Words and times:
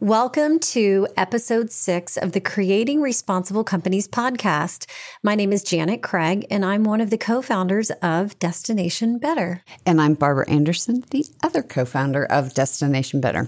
Welcome 0.00 0.60
to 0.60 1.08
episode 1.14 1.70
six 1.70 2.16
of 2.16 2.32
the 2.32 2.40
Creating 2.40 3.02
Responsible 3.02 3.64
Companies 3.64 4.08
podcast. 4.08 4.88
My 5.22 5.34
name 5.34 5.52
is 5.52 5.62
Janet 5.62 6.02
Craig, 6.02 6.46
and 6.50 6.64
I'm 6.64 6.84
one 6.84 7.02
of 7.02 7.10
the 7.10 7.18
co 7.18 7.42
founders 7.42 7.90
of 8.00 8.38
Destination 8.38 9.18
Better. 9.18 9.62
And 9.84 10.00
I'm 10.00 10.14
Barbara 10.14 10.48
Anderson, 10.48 11.04
the 11.10 11.26
other 11.42 11.62
co 11.62 11.84
founder 11.84 12.24
of 12.24 12.54
Destination 12.54 13.20
Better. 13.20 13.46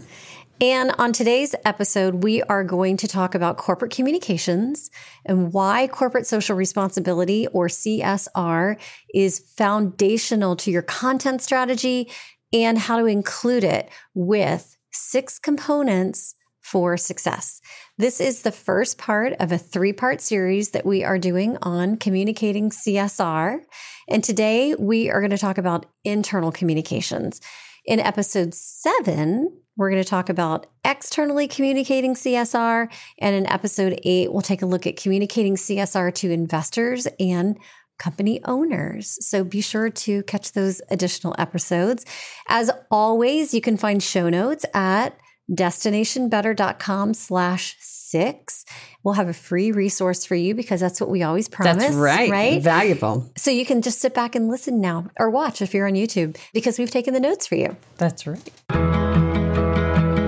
And 0.61 0.93
on 0.99 1.15
today's 1.15 1.55
episode, 1.65 2.23
we 2.23 2.43
are 2.43 2.65
going 2.65 2.99
to 2.99 3.09
talk 3.09 3.35
about 3.35 3.57
corporate 3.57 3.91
communications 3.91 4.91
and 5.25 5.55
why 5.55 5.87
corporate 5.87 6.27
social 6.27 6.55
responsibility 6.55 7.47
or 7.47 7.69
CSR 7.69 8.77
is 9.15 9.39
foundational 9.39 10.57
to 10.57 10.71
your 10.71 10.83
content 10.83 11.41
strategy 11.41 12.11
and 12.53 12.77
how 12.77 12.99
to 12.99 13.07
include 13.07 13.65
it 13.65 13.89
with 14.13 14.77
six 14.91 15.39
components 15.39 16.35
for 16.63 16.97
success. 16.97 17.61
This 17.99 18.21
is 18.21 18.43
the 18.43 18.53
first 18.53 18.97
part 18.97 19.35
of 19.35 19.53
a 19.53 19.59
three 19.59 19.93
part 19.93 20.21
series 20.21 20.71
that 20.71 20.87
we 20.87 21.05
are 21.05 21.19
doing 21.19 21.59
on 21.63 21.97
communicating 21.97 22.71
CSR. 22.71 23.61
And 24.09 24.25
today 24.25 24.75
we 24.79 25.11
are 25.11 25.21
going 25.21 25.31
to 25.31 25.39
talk 25.39 25.59
about 25.59 25.87
internal 26.05 26.53
communications. 26.53 27.41
In 27.85 27.99
episode 27.99 28.55
seven, 28.55 29.59
we're 29.77 29.91
going 29.91 30.03
to 30.03 30.09
talk 30.09 30.29
about 30.29 30.67
externally 30.85 31.49
communicating 31.49 32.15
CSR. 32.15 32.93
And 33.19 33.35
in 33.35 33.47
episode 33.47 33.99
eight, 34.05 34.33
we'll 34.33 34.43
take 34.43 34.63
a 34.63 34.67
look 34.67 34.87
at 34.87 34.97
communicating 34.97 35.57
CSR 35.57 36.15
to 36.17 36.31
investors 36.31 37.09
and 37.19 37.59
company 37.99 38.41
owners. 38.45 39.19
So 39.27 39.45
be 39.45 39.61
sure 39.61 39.91
to 39.91 40.23
catch 40.25 40.53
those 40.53 40.81
additional 40.91 41.35
episodes. 41.39 42.05
As 42.49 42.71
always, 42.91 43.55
you 43.55 43.61
can 43.61 43.77
find 43.77 44.03
show 44.03 44.29
notes 44.29 44.65
at 44.75 45.17
destinationbetter.com 45.53 47.15
slash 47.15 47.77
six. 47.81 48.65
We'll 49.03 49.15
have 49.15 49.29
a 49.29 49.33
free 49.33 49.73
resource 49.73 50.25
for 50.25 50.35
you 50.35 50.55
because 50.55 50.81
that's 50.81 51.01
what 51.01 51.11
we 51.11 51.23
always 51.23 51.49
promise. 51.49 51.83
That's 51.85 51.95
right. 51.95 52.31
Right. 52.31 52.63
Valuable. 52.63 53.31
So 53.37 53.51
you 53.51 53.65
can 53.65 53.83
just 53.83 54.01
sit 54.01 54.15
back 54.15 54.35
and 54.35 54.49
listen 54.49 54.81
now 54.81 55.11
or 55.19 55.31
watch 55.31 55.63
if 55.63 55.75
you're 55.75 55.87
on 55.87 55.95
YouTube 55.95 56.37
because 56.53 56.79
we've 56.79 56.91
taken 56.91 57.15
the 57.15 57.21
notes 57.21 57.47
for 57.47 57.57
you. 57.57 57.77
That's 57.99 58.27
right. 58.27 58.51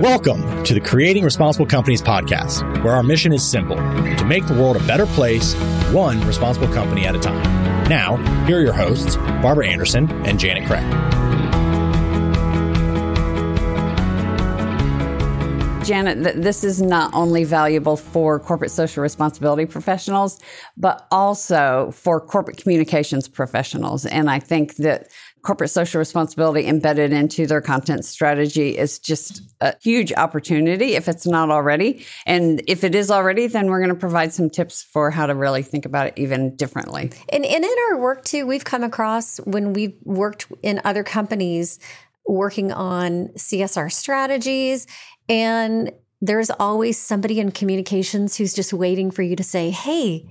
Welcome 0.01 0.63
to 0.65 0.73
the 0.73 0.81
Creating 0.81 1.23
Responsible 1.23 1.65
Companies 1.65 2.01
podcast, 2.01 2.83
where 2.83 2.93
our 2.93 3.01
mission 3.01 3.31
is 3.33 3.49
simple 3.49 3.77
to 3.77 4.25
make 4.25 4.45
the 4.45 4.53
world 4.53 4.75
a 4.75 4.85
better 4.85 5.05
place, 5.07 5.55
one 5.91 6.21
responsible 6.27 6.67
company 6.67 7.05
at 7.05 7.15
a 7.15 7.19
time. 7.19 7.41
Now, 7.89 8.17
here 8.45 8.59
are 8.59 8.61
your 8.61 8.73
hosts, 8.73 9.15
Barbara 9.15 9.67
Anderson 9.67 10.11
and 10.25 10.37
Janet 10.37 10.65
Craig. 10.67 11.24
Janet, 15.85 16.23
th- 16.23 16.35
this 16.37 16.63
is 16.63 16.81
not 16.81 17.13
only 17.13 17.43
valuable 17.43 17.95
for 17.95 18.39
corporate 18.39 18.71
social 18.71 19.03
responsibility 19.03 19.67
professionals, 19.67 20.39
but 20.75 21.05
also 21.11 21.91
for 21.93 22.19
corporate 22.19 22.57
communications 22.57 23.27
professionals. 23.27 24.03
And 24.07 24.27
I 24.27 24.39
think 24.39 24.77
that 24.77 25.11
corporate 25.43 25.69
social 25.69 25.99
responsibility 25.99 26.65
embedded 26.65 27.13
into 27.13 27.45
their 27.45 27.61
content 27.61 28.03
strategy 28.03 28.75
is 28.75 28.97
just 28.97 29.43
a 29.61 29.75
huge 29.79 30.11
opportunity 30.13 30.95
if 30.95 31.07
it's 31.07 31.27
not 31.27 31.51
already. 31.51 32.03
And 32.25 32.63
if 32.67 32.83
it 32.83 32.95
is 32.95 33.11
already, 33.11 33.45
then 33.45 33.67
we're 33.67 33.79
going 33.79 33.89
to 33.89 33.95
provide 33.95 34.33
some 34.33 34.49
tips 34.49 34.81
for 34.81 35.11
how 35.11 35.27
to 35.27 35.35
really 35.35 35.61
think 35.61 35.85
about 35.85 36.07
it 36.07 36.13
even 36.17 36.55
differently. 36.55 37.11
And, 37.29 37.45
and 37.45 37.63
in 37.63 37.75
our 37.91 37.99
work 37.99 38.25
too, 38.25 38.47
we've 38.47 38.65
come 38.65 38.81
across 38.81 39.37
when 39.41 39.73
we've 39.73 39.95
worked 40.03 40.47
in 40.63 40.81
other 40.83 41.03
companies 41.03 41.77
working 42.27 42.71
on 42.71 43.27
CSR 43.35 43.91
strategies 43.91 44.87
and 45.27 45.91
there's 46.21 46.49
always 46.49 46.97
somebody 46.97 47.39
in 47.39 47.51
communications 47.51 48.37
who's 48.37 48.53
just 48.53 48.73
waiting 48.73 49.11
for 49.11 49.21
you 49.21 49.35
to 49.35 49.43
say, 49.43 49.69
Hey, 49.69 50.27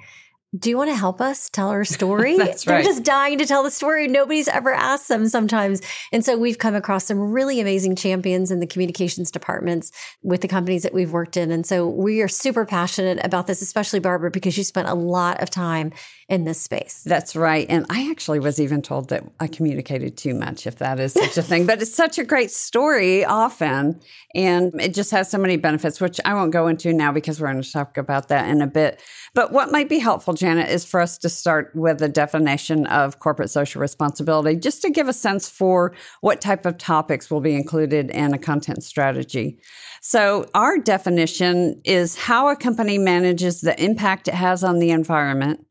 do 0.57 0.71
you 0.71 0.77
want 0.77 0.91
to 0.91 0.95
help 0.95 1.21
us 1.21 1.51
tell 1.51 1.69
our 1.69 1.85
story? 1.85 2.37
That's 2.39 2.65
They're 2.65 2.77
right. 2.77 2.85
just 2.85 3.03
dying 3.03 3.39
to 3.39 3.47
tell 3.47 3.63
the 3.63 3.71
story. 3.71 4.07
Nobody's 4.07 4.47
ever 4.47 4.73
asked 4.73 5.09
them 5.09 5.27
sometimes. 5.29 5.81
And 6.13 6.25
so 6.25 6.37
we've 6.37 6.59
come 6.59 6.75
across 6.75 7.05
some 7.07 7.19
really 7.19 7.61
amazing 7.61 7.97
champions 7.97 8.51
in 8.51 8.61
the 8.61 8.67
communications 8.67 9.31
departments 9.31 9.91
with 10.23 10.43
the 10.43 10.49
companies 10.49 10.85
that 10.85 10.95
we've 10.95 11.13
worked 11.13 11.37
in. 11.37 11.51
And 11.51 11.67
so 11.67 11.89
we 11.89 12.21
are 12.21 12.29
super 12.29 12.65
passionate 12.65 13.19
about 13.25 13.47
this, 13.47 13.63
especially 13.63 13.99
Barbara, 13.99 14.31
because 14.31 14.57
you 14.57 14.65
spent 14.65 14.89
a 14.89 14.95
lot 14.95 15.43
of 15.43 15.51
time 15.51 15.93
in 16.29 16.45
this 16.45 16.61
space. 16.61 17.03
That's 17.05 17.37
right. 17.37 17.67
And 17.69 17.85
I 17.91 18.11
actually 18.11 18.41
was 18.41 18.59
even 18.61 18.81
told 18.81 19.11
that 19.11 19.25
I 19.41 19.47
communicated 19.47 20.17
too 20.17 20.35
much, 20.35 20.67
if 20.67 20.77
that 20.79 20.99
is 20.99 21.13
such 21.13 21.37
a 21.37 21.43
thing. 21.43 21.67
But 21.67 21.83
it's 21.83 21.95
such 21.95 22.19
a 22.19 22.25
great 22.25 22.51
story 22.51 23.25
often. 23.25 24.01
And 24.35 24.73
it 24.81 24.95
just 24.95 25.11
has 25.11 25.31
so 25.31 25.39
many 25.39 25.57
benefits, 25.57 26.01
which 26.01 26.21
I 26.25 26.35
won't 26.35 26.53
go 26.53 26.67
into 26.67 26.93
now 26.93 27.13
because 27.13 27.41
we're 27.41 27.51
going 27.51 27.63
to 27.63 27.71
talk 27.71 27.99
about 27.99 28.29
that 28.29 28.49
in 28.49 28.63
a 28.63 28.67
bit. 28.67 29.01
But 29.35 29.53
what 29.53 29.71
might 29.71 29.89
be 29.89 29.99
helpful, 29.99 30.33
Janet, 30.45 30.69
is 30.69 30.85
for 30.85 31.01
us 31.01 31.17
to 31.19 31.31
start 31.31 31.71
with 31.75 32.03
a 32.03 32.09
definition 32.09 32.87
of 32.89 33.19
corporate 33.19 33.49
social 33.49 33.81
responsibility, 33.81 34.57
just 34.57 34.83
to 34.83 34.91
give 34.91 35.09
a 35.09 35.13
sense 35.15 35.49
for 35.49 35.95
what 36.21 36.43
type 36.43 36.67
of 36.67 36.77
topics 36.77 37.31
will 37.31 37.41
be 37.41 37.55
included 37.55 38.11
in 38.11 38.35
a 38.35 38.39
content 38.39 38.85
strategy. 38.85 39.59
So, 40.03 40.45
our 40.55 40.77
definition 40.77 41.81
is 41.85 42.15
how 42.17 42.49
a 42.49 42.57
company 42.57 42.99
manages 42.99 43.63
the 43.63 43.83
impact 43.83 44.29
it 44.29 44.35
has 44.35 44.63
on 44.63 44.81
the 44.81 44.91
environment 44.91 45.65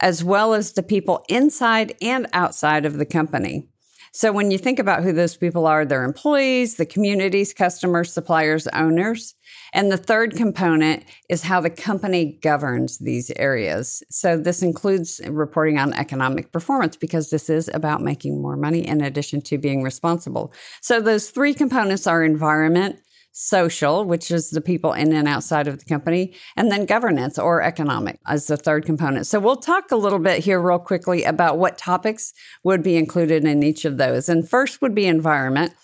as 0.00 0.22
well 0.22 0.52
as 0.52 0.72
the 0.72 0.82
people 0.82 1.24
inside 1.30 1.94
and 2.02 2.26
outside 2.34 2.84
of 2.84 2.98
the 2.98 3.06
company. 3.06 3.70
So 4.16 4.30
when 4.30 4.52
you 4.52 4.58
think 4.58 4.78
about 4.78 5.02
who 5.02 5.12
those 5.12 5.36
people 5.36 5.66
are, 5.66 5.84
they're 5.84 6.04
employees, 6.04 6.76
the 6.76 6.86
communities, 6.86 7.52
customers, 7.52 8.12
suppliers, 8.12 8.68
owners. 8.68 9.34
And 9.72 9.90
the 9.90 9.96
third 9.96 10.36
component 10.36 11.04
is 11.28 11.42
how 11.42 11.60
the 11.60 11.68
company 11.68 12.38
governs 12.40 12.98
these 12.98 13.32
areas. 13.32 14.04
So 14.10 14.36
this 14.38 14.62
includes 14.62 15.20
reporting 15.26 15.80
on 15.80 15.92
economic 15.94 16.52
performance 16.52 16.96
because 16.96 17.30
this 17.30 17.50
is 17.50 17.68
about 17.74 18.02
making 18.02 18.40
more 18.40 18.56
money 18.56 18.86
in 18.86 19.00
addition 19.00 19.42
to 19.42 19.58
being 19.58 19.82
responsible. 19.82 20.52
So 20.80 21.00
those 21.00 21.30
three 21.30 21.52
components 21.52 22.06
are 22.06 22.22
environment, 22.22 23.00
social, 23.36 24.04
which 24.04 24.30
is 24.30 24.50
the 24.50 24.60
people 24.60 24.92
in 24.92 25.12
and 25.12 25.26
outside 25.26 25.66
of 25.66 25.78
the 25.78 25.84
company, 25.84 26.32
and 26.56 26.70
then 26.70 26.86
governance 26.86 27.36
or 27.36 27.62
economic 27.62 28.18
as 28.26 28.46
the 28.46 28.56
third 28.56 28.86
component. 28.86 29.26
So 29.26 29.40
we'll 29.40 29.56
talk 29.56 29.90
a 29.90 29.96
little 29.96 30.20
bit 30.20 30.38
here, 30.38 30.60
real 30.60 30.78
quickly, 30.78 31.24
about 31.24 31.58
what 31.58 31.76
topics 31.76 32.32
would 32.62 32.82
be 32.82 32.96
included 32.96 33.44
in 33.44 33.64
each 33.64 33.84
of 33.84 33.96
those. 33.98 34.28
And 34.28 34.48
first 34.48 34.80
would 34.80 34.94
be 34.94 35.06
environment. 35.06 35.74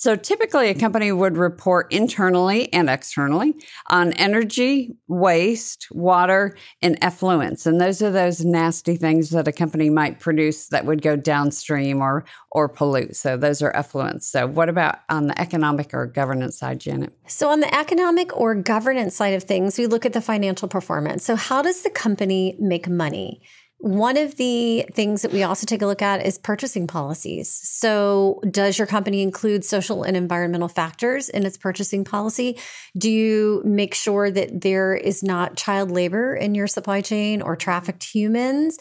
So 0.00 0.16
typically, 0.16 0.70
a 0.70 0.74
company 0.74 1.12
would 1.12 1.36
report 1.36 1.92
internally 1.92 2.72
and 2.72 2.88
externally 2.88 3.54
on 3.90 4.14
energy, 4.14 4.96
waste, 5.08 5.88
water, 5.90 6.56
and 6.80 6.98
effluents. 7.02 7.66
And 7.66 7.78
those 7.78 8.00
are 8.00 8.10
those 8.10 8.42
nasty 8.42 8.96
things 8.96 9.28
that 9.28 9.46
a 9.46 9.52
company 9.52 9.90
might 9.90 10.18
produce 10.18 10.68
that 10.68 10.86
would 10.86 11.02
go 11.02 11.16
downstream 11.16 12.00
or, 12.00 12.24
or 12.50 12.66
pollute. 12.66 13.14
So 13.14 13.36
those 13.36 13.60
are 13.60 13.74
effluents. 13.74 14.22
So, 14.22 14.46
what 14.46 14.70
about 14.70 15.00
on 15.10 15.26
the 15.26 15.38
economic 15.38 15.92
or 15.92 16.06
governance 16.06 16.56
side, 16.56 16.80
Janet? 16.80 17.12
So, 17.26 17.50
on 17.50 17.60
the 17.60 17.74
economic 17.74 18.34
or 18.34 18.54
governance 18.54 19.14
side 19.14 19.34
of 19.34 19.42
things, 19.42 19.76
we 19.76 19.86
look 19.86 20.06
at 20.06 20.14
the 20.14 20.22
financial 20.22 20.66
performance. 20.66 21.26
So, 21.26 21.36
how 21.36 21.60
does 21.60 21.82
the 21.82 21.90
company 21.90 22.56
make 22.58 22.88
money? 22.88 23.42
One 23.82 24.18
of 24.18 24.36
the 24.36 24.84
things 24.92 25.22
that 25.22 25.32
we 25.32 25.42
also 25.42 25.64
take 25.64 25.80
a 25.80 25.86
look 25.86 26.02
at 26.02 26.24
is 26.24 26.36
purchasing 26.36 26.86
policies. 26.86 27.50
So, 27.50 28.42
does 28.50 28.76
your 28.76 28.86
company 28.86 29.22
include 29.22 29.64
social 29.64 30.02
and 30.02 30.18
environmental 30.18 30.68
factors 30.68 31.30
in 31.30 31.46
its 31.46 31.56
purchasing 31.56 32.04
policy? 32.04 32.58
Do 32.98 33.10
you 33.10 33.62
make 33.64 33.94
sure 33.94 34.30
that 34.30 34.60
there 34.60 34.94
is 34.94 35.22
not 35.22 35.56
child 35.56 35.90
labor 35.90 36.34
in 36.34 36.54
your 36.54 36.66
supply 36.66 37.00
chain 37.00 37.40
or 37.40 37.56
trafficked 37.56 38.04
humans? 38.04 38.76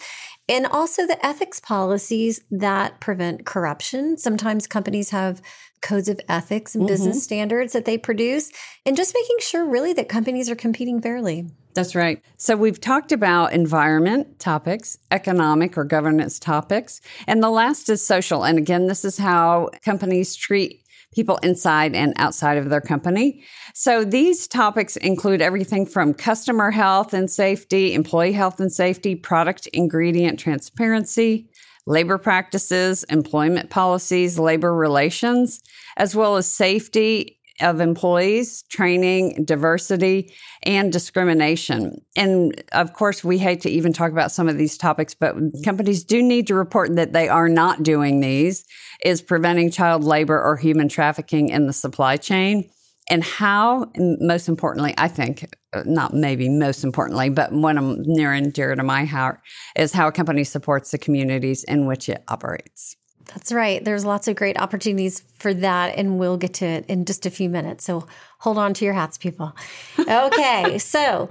And 0.50 0.66
also 0.66 1.08
the 1.08 1.24
ethics 1.26 1.62
policies 1.62 2.42
that 2.52 3.00
prevent 3.00 3.46
corruption. 3.46 4.18
Sometimes 4.18 4.68
companies 4.68 5.12
have 5.12 5.42
codes 5.82 6.10
of 6.10 6.20
ethics 6.28 6.76
and 6.76 6.84
mm-hmm. 6.84 6.94
business 6.94 7.24
standards 7.24 7.74
that 7.74 7.86
they 7.86 7.98
produce, 7.98 8.52
and 8.86 8.98
just 8.98 9.14
making 9.14 9.38
sure 9.40 9.66
really 9.66 9.94
that 9.94 10.10
companies 10.10 10.50
are 10.50 10.56
competing 10.56 11.02
fairly. 11.02 11.48
That's 11.74 11.96
right. 11.96 12.22
So 12.38 12.58
we've 12.58 12.81
talked 12.81 13.12
about 13.12 13.54
environment 13.54 14.40
topics, 14.40 14.98
economic 15.12 15.78
or 15.78 15.84
governance 15.84 16.40
topics, 16.40 17.00
and 17.28 17.44
the 17.44 17.50
last 17.50 17.90
is 17.90 18.06
social. 18.06 18.44
And 18.44 18.58
again, 18.58 18.88
this 18.88 19.06
is 19.06 19.18
how 19.18 19.70
companies 19.86 20.36
treat 20.36 20.84
people 21.14 21.38
inside 21.38 21.96
and 21.96 22.14
outside 22.18 22.58
of 22.58 22.70
their 22.70 22.82
company. 22.82 23.44
So 23.74 24.04
these 24.04 24.48
topics 24.48 24.96
include 24.98 25.42
everything 25.42 25.86
from 25.86 26.14
customer 26.14 26.70
health 26.70 27.14
and 27.14 27.30
safety, 27.30 27.94
employee 27.94 28.34
health 28.34 28.60
and 28.60 28.72
safety, 28.72 29.16
product 29.16 29.68
ingredient 29.68 30.40
transparency, 30.40 31.50
labor 31.89 32.19
practices, 32.19 33.03
employment 33.06 33.71
policies, 33.71 34.38
labor 34.38 34.74
relations, 34.74 35.59
as 35.97 36.15
well 36.15 36.38
as 36.38 36.50
safety 36.50 37.36
of 37.62 37.81
employees, 37.81 38.62
training, 38.69 39.44
diversity, 39.44 40.33
and 40.63 40.94
discrimination. 40.94 42.00
And 42.15 42.63
of 42.71 42.94
course, 42.94 43.24
we 43.24 43.38
hate 43.38 43.62
to 43.62 43.69
even 43.69 43.91
talk 43.91 44.12
about 44.12 44.31
some 44.31 44.47
of 44.47 44.57
these 44.57 44.77
topics, 44.77 45.13
but 45.13 45.36
companies 45.65 46.06
do 46.06 46.21
need 46.21 46.47
to 46.47 46.56
report 46.56 46.95
that 46.95 47.12
they 47.12 47.27
are 47.27 47.50
not 47.50 47.83
doing 47.83 48.21
these, 48.21 48.65
is 49.03 49.21
preventing 49.21 49.71
child 49.71 50.03
labor 50.03 50.41
or 50.41 50.56
human 50.56 50.88
trafficking 50.88 51.50
in 51.50 51.65
the 51.65 51.74
supply 51.74 52.15
chain 52.15 52.69
and 53.10 53.24
how, 53.24 53.92
most 53.98 54.48
importantly, 54.48 54.94
I 54.98 55.08
think, 55.08 55.46
uh, 55.74 55.84
not 55.86 56.14
maybe 56.14 56.50
most 56.50 56.84
importantly, 56.84 57.30
but 57.30 57.52
one 57.52 57.78
I'm 57.78 58.02
near 58.04 58.34
and 58.34 58.54
dear 58.54 58.76
to 58.76 58.84
my 58.84 59.06
heart 59.06 59.42
is 59.76 59.94
how 59.94 60.08
a 60.08 60.12
company 60.12 60.44
supports 60.44 60.92
the 60.92 60.98
communities 60.98 61.64
in 61.64 61.86
which 61.86 62.10
it 62.10 62.24
operates. 62.28 62.96
That's 63.34 63.52
right. 63.52 63.84
There's 63.84 64.06
lots 64.06 64.28
of 64.28 64.36
great 64.36 64.60
opportunities 64.60 65.24
for 65.38 65.54
that, 65.54 65.96
and 65.98 66.18
we'll 66.18 66.38
get 66.38 66.56
to 66.56 66.66
it 66.66 66.86
in 66.88 67.06
just 67.06 67.26
a 67.26 67.30
few 67.30 67.50
minutes. 67.50 67.86
So 67.86 68.08
hold 68.40 68.58
on 68.58 68.74
to 68.76 68.86
your 68.86 68.94
hats, 68.94 69.18
people. 69.18 69.56
Okay, 70.00 70.78
so. 70.80 71.30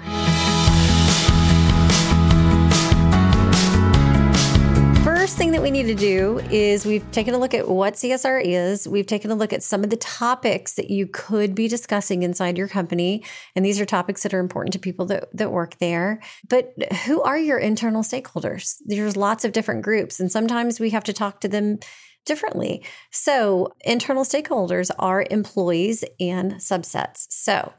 Thing 5.39 5.53
that 5.53 5.63
we 5.63 5.71
need 5.71 5.87
to 5.87 5.95
do 5.95 6.41
is 6.51 6.85
we've 6.85 7.09
taken 7.13 7.33
a 7.33 7.39
look 7.39 7.55
at 7.55 7.69
what 7.69 7.95
CSR 7.95 8.43
is. 8.45 8.89
We've 8.89 9.07
taken 9.07 9.31
a 9.31 9.37
look 9.37 9.53
at 9.53 9.63
some 9.63 9.85
of 9.85 9.91
the 9.91 9.97
topics 9.97 10.75
that 10.75 10.91
you 10.91 11.07
could 11.07 11.55
be 11.55 11.69
discussing 11.69 12.25
inside 12.25 12.59
your 12.59 12.67
company. 12.67 13.23
And 13.55 13.65
these 13.65 13.81
are 13.81 13.87
topics 13.87 14.25
that 14.25 14.35
are 14.35 14.41
important 14.41 14.73
to 14.73 14.81
people 14.81 15.07
that, 15.07 15.29
that 15.37 15.53
work 15.53 15.79
there. 15.79 16.21
But 16.49 16.75
who 17.05 17.23
are 17.23 17.39
your 17.39 17.57
internal 17.57 18.03
stakeholders? 18.03 18.79
There's 18.85 19.17
lots 19.17 19.45
of 19.45 19.53
different 19.53 19.83
groups, 19.83 20.19
and 20.19 20.33
sometimes 20.33 20.81
we 20.81 20.91
have 20.91 21.05
to 21.05 21.13
talk 21.13 21.41
to 21.43 21.49
them 21.49 21.79
differently. 22.27 22.85
So, 23.13 23.75
internal 23.83 24.25
stakeholders 24.25 24.91
are 24.99 25.25
employees 25.31 26.03
and 26.19 26.55
subsets. 26.55 27.27
So, 27.31 27.75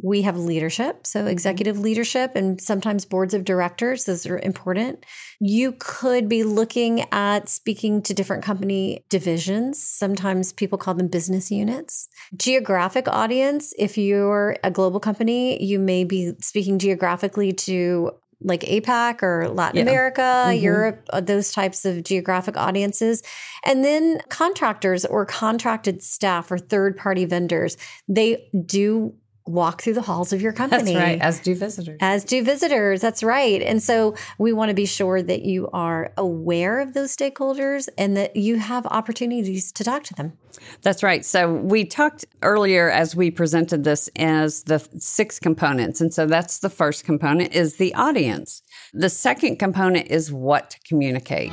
we 0.00 0.22
have 0.22 0.36
leadership, 0.36 1.06
so 1.06 1.20
mm-hmm. 1.20 1.28
executive 1.28 1.78
leadership 1.78 2.32
and 2.34 2.60
sometimes 2.60 3.04
boards 3.04 3.34
of 3.34 3.44
directors. 3.44 4.04
Those 4.04 4.26
are 4.26 4.38
important. 4.38 5.04
You 5.40 5.74
could 5.78 6.28
be 6.28 6.44
looking 6.44 7.04
at 7.12 7.48
speaking 7.48 8.02
to 8.02 8.14
different 8.14 8.42
company 8.42 9.04
divisions. 9.08 9.82
Sometimes 9.82 10.52
people 10.52 10.78
call 10.78 10.94
them 10.94 11.08
business 11.08 11.50
units. 11.50 12.08
Geographic 12.36 13.08
audience, 13.08 13.72
if 13.78 13.98
you're 13.98 14.56
a 14.64 14.70
global 14.70 15.00
company, 15.00 15.62
you 15.62 15.78
may 15.78 16.04
be 16.04 16.32
speaking 16.40 16.78
geographically 16.78 17.52
to 17.52 18.12
like 18.44 18.62
APAC 18.62 19.22
or 19.22 19.48
Latin 19.48 19.76
yeah. 19.76 19.82
America, 19.82 20.20
mm-hmm. 20.20 20.62
Europe, 20.62 21.08
uh, 21.12 21.20
those 21.20 21.52
types 21.52 21.84
of 21.84 22.04
geographic 22.04 22.56
audiences. 22.56 23.22
And 23.64 23.84
then 23.84 24.20
contractors 24.28 25.04
or 25.04 25.24
contracted 25.24 26.02
staff 26.02 26.50
or 26.50 26.58
third 26.58 26.96
party 26.96 27.24
vendors, 27.24 27.76
they 28.08 28.48
do 28.66 29.14
walk 29.46 29.82
through 29.82 29.94
the 29.94 30.02
halls 30.02 30.32
of 30.32 30.40
your 30.40 30.52
company. 30.52 30.94
That's 30.94 31.04
right, 31.04 31.20
as 31.20 31.40
do 31.40 31.54
visitors. 31.54 31.98
As 32.00 32.24
do 32.24 32.44
visitors, 32.44 33.00
that's 33.00 33.22
right. 33.22 33.60
And 33.62 33.82
so 33.82 34.14
we 34.38 34.52
want 34.52 34.68
to 34.68 34.74
be 34.74 34.86
sure 34.86 35.22
that 35.22 35.42
you 35.42 35.68
are 35.72 36.12
aware 36.16 36.80
of 36.80 36.94
those 36.94 37.16
stakeholders 37.16 37.88
and 37.98 38.16
that 38.16 38.36
you 38.36 38.58
have 38.58 38.86
opportunities 38.86 39.72
to 39.72 39.84
talk 39.84 40.04
to 40.04 40.14
them. 40.14 40.38
That's 40.82 41.02
right. 41.02 41.24
So 41.24 41.52
we 41.52 41.84
talked 41.84 42.24
earlier 42.42 42.90
as 42.90 43.16
we 43.16 43.30
presented 43.30 43.84
this 43.84 44.08
as 44.16 44.64
the 44.64 44.78
six 44.98 45.38
components. 45.38 46.00
And 46.00 46.12
so 46.12 46.26
that's 46.26 46.58
the 46.60 46.70
first 46.70 47.04
component 47.04 47.52
is 47.52 47.76
the 47.76 47.94
audience. 47.94 48.62
The 48.92 49.10
second 49.10 49.56
component 49.56 50.08
is 50.08 50.32
what 50.32 50.70
to 50.70 50.80
communicate. 50.80 51.52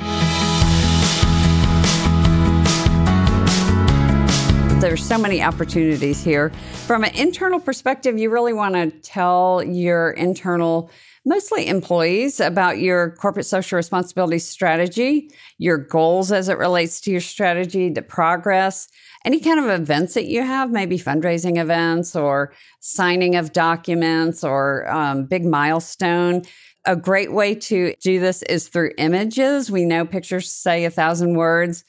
There's 4.80 5.04
so 5.04 5.18
many 5.18 5.42
opportunities 5.42 6.24
here. 6.24 6.48
From 6.86 7.04
an 7.04 7.14
internal 7.14 7.60
perspective, 7.60 8.18
you 8.18 8.30
really 8.30 8.54
want 8.54 8.74
to 8.76 8.90
tell 9.02 9.62
your 9.62 10.12
internal 10.12 10.90
mostly 11.26 11.68
employees 11.68 12.40
about 12.40 12.78
your 12.78 13.10
corporate 13.16 13.44
social 13.44 13.76
responsibility 13.76 14.38
strategy, 14.38 15.30
your 15.58 15.76
goals 15.76 16.32
as 16.32 16.48
it 16.48 16.56
relates 16.56 16.98
to 17.02 17.10
your 17.10 17.20
strategy, 17.20 17.90
the 17.90 18.00
progress, 18.00 18.88
any 19.26 19.38
kind 19.38 19.60
of 19.60 19.68
events 19.68 20.14
that 20.14 20.24
you 20.24 20.42
have, 20.42 20.70
maybe 20.70 20.98
fundraising 20.98 21.58
events 21.58 22.16
or 22.16 22.54
signing 22.80 23.36
of 23.36 23.52
documents 23.52 24.42
or 24.42 24.90
um, 24.90 25.26
big 25.26 25.44
milestone. 25.44 26.40
A 26.86 26.96
great 26.96 27.34
way 27.34 27.54
to 27.54 27.94
do 28.02 28.18
this 28.18 28.42
is 28.44 28.68
through 28.68 28.92
images. 28.96 29.70
We 29.70 29.84
know 29.84 30.06
pictures 30.06 30.50
say 30.50 30.86
a 30.86 30.90
thousand 30.90 31.34
words 31.34 31.84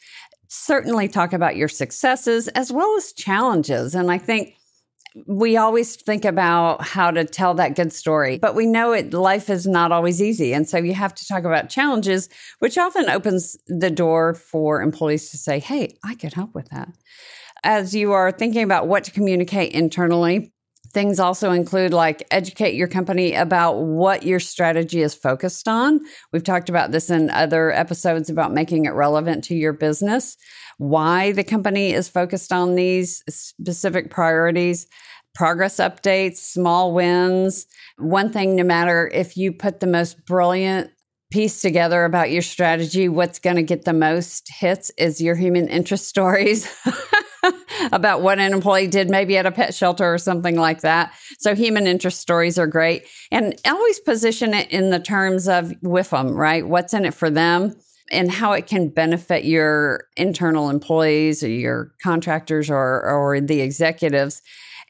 certainly 0.51 1.07
talk 1.07 1.31
about 1.31 1.55
your 1.55 1.69
successes 1.69 2.49
as 2.49 2.73
well 2.73 2.97
as 2.97 3.13
challenges. 3.13 3.95
And 3.95 4.11
I 4.11 4.17
think 4.17 4.57
we 5.25 5.55
always 5.55 5.95
think 5.95 6.25
about 6.25 6.83
how 6.83 7.09
to 7.09 7.23
tell 7.23 7.53
that 7.53 7.75
good 7.75 7.93
story, 7.93 8.37
but 8.37 8.53
we 8.53 8.65
know 8.65 8.91
it 8.91 9.13
life 9.13 9.49
is 9.49 9.65
not 9.65 9.93
always 9.93 10.21
easy. 10.21 10.53
And 10.53 10.67
so 10.67 10.77
you 10.77 10.93
have 10.93 11.15
to 11.15 11.25
talk 11.25 11.45
about 11.45 11.69
challenges, 11.69 12.27
which 12.59 12.77
often 12.77 13.09
opens 13.09 13.57
the 13.67 13.89
door 13.89 14.33
for 14.33 14.81
employees 14.81 15.31
to 15.31 15.37
say, 15.37 15.59
Hey, 15.59 15.97
I 16.03 16.15
could 16.15 16.33
help 16.33 16.53
with 16.53 16.69
that. 16.69 16.89
As 17.63 17.95
you 17.95 18.11
are 18.11 18.31
thinking 18.31 18.63
about 18.63 18.87
what 18.87 19.05
to 19.05 19.11
communicate 19.11 19.71
internally, 19.71 20.53
Things 20.91 21.19
also 21.19 21.51
include 21.51 21.93
like 21.93 22.27
educate 22.31 22.75
your 22.75 22.87
company 22.87 23.33
about 23.33 23.77
what 23.77 24.23
your 24.23 24.41
strategy 24.41 25.01
is 25.01 25.15
focused 25.15 25.67
on. 25.69 26.01
We've 26.33 26.43
talked 26.43 26.67
about 26.67 26.91
this 26.91 27.09
in 27.09 27.29
other 27.29 27.71
episodes 27.71 28.29
about 28.29 28.51
making 28.51 28.85
it 28.85 28.89
relevant 28.89 29.45
to 29.45 29.55
your 29.55 29.71
business, 29.71 30.35
why 30.77 31.31
the 31.31 31.45
company 31.45 31.93
is 31.93 32.09
focused 32.09 32.51
on 32.51 32.75
these 32.75 33.23
specific 33.29 34.09
priorities, 34.09 34.85
progress 35.33 35.77
updates, 35.77 36.37
small 36.37 36.93
wins. 36.93 37.67
One 37.97 38.29
thing, 38.29 38.57
no 38.57 38.63
matter 38.63 39.09
if 39.13 39.37
you 39.37 39.53
put 39.53 39.79
the 39.79 39.87
most 39.87 40.25
brilliant 40.25 40.91
piece 41.31 41.61
together 41.61 42.03
about 42.03 42.31
your 42.31 42.41
strategy, 42.41 43.07
what's 43.07 43.39
going 43.39 43.55
to 43.55 43.63
get 43.63 43.85
the 43.85 43.93
most 43.93 44.49
hits 44.49 44.91
is 44.97 45.21
your 45.21 45.35
human 45.35 45.69
interest 45.69 46.09
stories. 46.09 46.69
about 47.91 48.21
what 48.21 48.39
an 48.39 48.53
employee 48.53 48.87
did 48.87 49.09
maybe 49.09 49.37
at 49.37 49.45
a 49.45 49.51
pet 49.51 49.73
shelter 49.73 50.13
or 50.13 50.17
something 50.17 50.55
like 50.55 50.81
that. 50.81 51.13
So 51.39 51.55
human 51.55 51.87
interest 51.87 52.19
stories 52.19 52.57
are 52.57 52.67
great. 52.67 53.07
And 53.31 53.59
always 53.65 53.99
position 53.99 54.53
it 54.53 54.69
in 54.71 54.89
the 54.89 54.99
terms 54.99 55.47
of 55.47 55.73
with 55.81 56.11
them, 56.11 56.35
right? 56.35 56.67
What's 56.67 56.93
in 56.93 57.05
it 57.05 57.13
for 57.13 57.29
them? 57.29 57.75
and 58.11 58.29
how 58.29 58.51
it 58.51 58.67
can 58.67 58.89
benefit 58.89 59.45
your 59.45 60.05
internal 60.17 60.69
employees 60.69 61.41
or 61.43 61.47
your 61.47 61.93
contractors 62.03 62.69
or, 62.69 63.01
or 63.03 63.39
the 63.39 63.61
executives. 63.61 64.41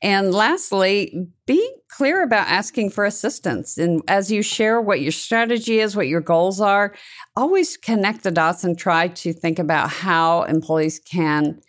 And 0.01 0.33
lastly, 0.33 1.27
be 1.45 1.75
clear 1.89 2.23
about 2.23 2.47
asking 2.47 2.89
for 2.89 3.05
assistance. 3.05 3.77
And 3.77 4.01
as 4.07 4.31
you 4.31 4.41
share 4.41 4.81
what 4.81 5.01
your 5.01 5.11
strategy 5.11 5.79
is, 5.79 5.95
what 5.95 6.07
your 6.07 6.21
goals 6.21 6.59
are, 6.59 6.95
always 7.35 7.77
connect 7.77 8.23
the 8.23 8.31
dots 8.31 8.63
and 8.63 8.77
try 8.77 9.09
to 9.09 9.31
think 9.31 9.59
about 9.59 9.91
how 9.91 10.43
employees 10.43 10.99
can 10.99 11.61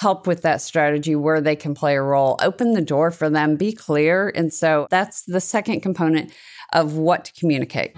help 0.00 0.26
with 0.26 0.40
that 0.40 0.62
strategy 0.62 1.14
where 1.14 1.42
they 1.42 1.54
can 1.54 1.74
play 1.74 1.94
a 1.94 2.00
role. 2.00 2.38
Open 2.40 2.72
the 2.72 2.80
door 2.80 3.10
for 3.10 3.28
them, 3.28 3.56
be 3.56 3.70
clear. 3.70 4.32
And 4.34 4.50
so 4.50 4.86
that's 4.88 5.24
the 5.24 5.42
second 5.42 5.82
component 5.82 6.32
of 6.72 6.96
what 6.96 7.26
to 7.26 7.32
communicate. 7.34 7.92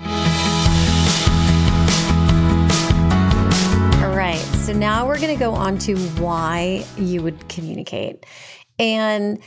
All 4.00 4.16
right. 4.16 4.42
So 4.64 4.72
now 4.72 5.06
we're 5.06 5.20
going 5.20 5.32
to 5.32 5.38
go 5.38 5.52
on 5.52 5.78
to 5.78 5.96
why 6.18 6.84
you 6.98 7.22
would 7.22 7.48
communicate. 7.48 8.26
And 8.80 9.38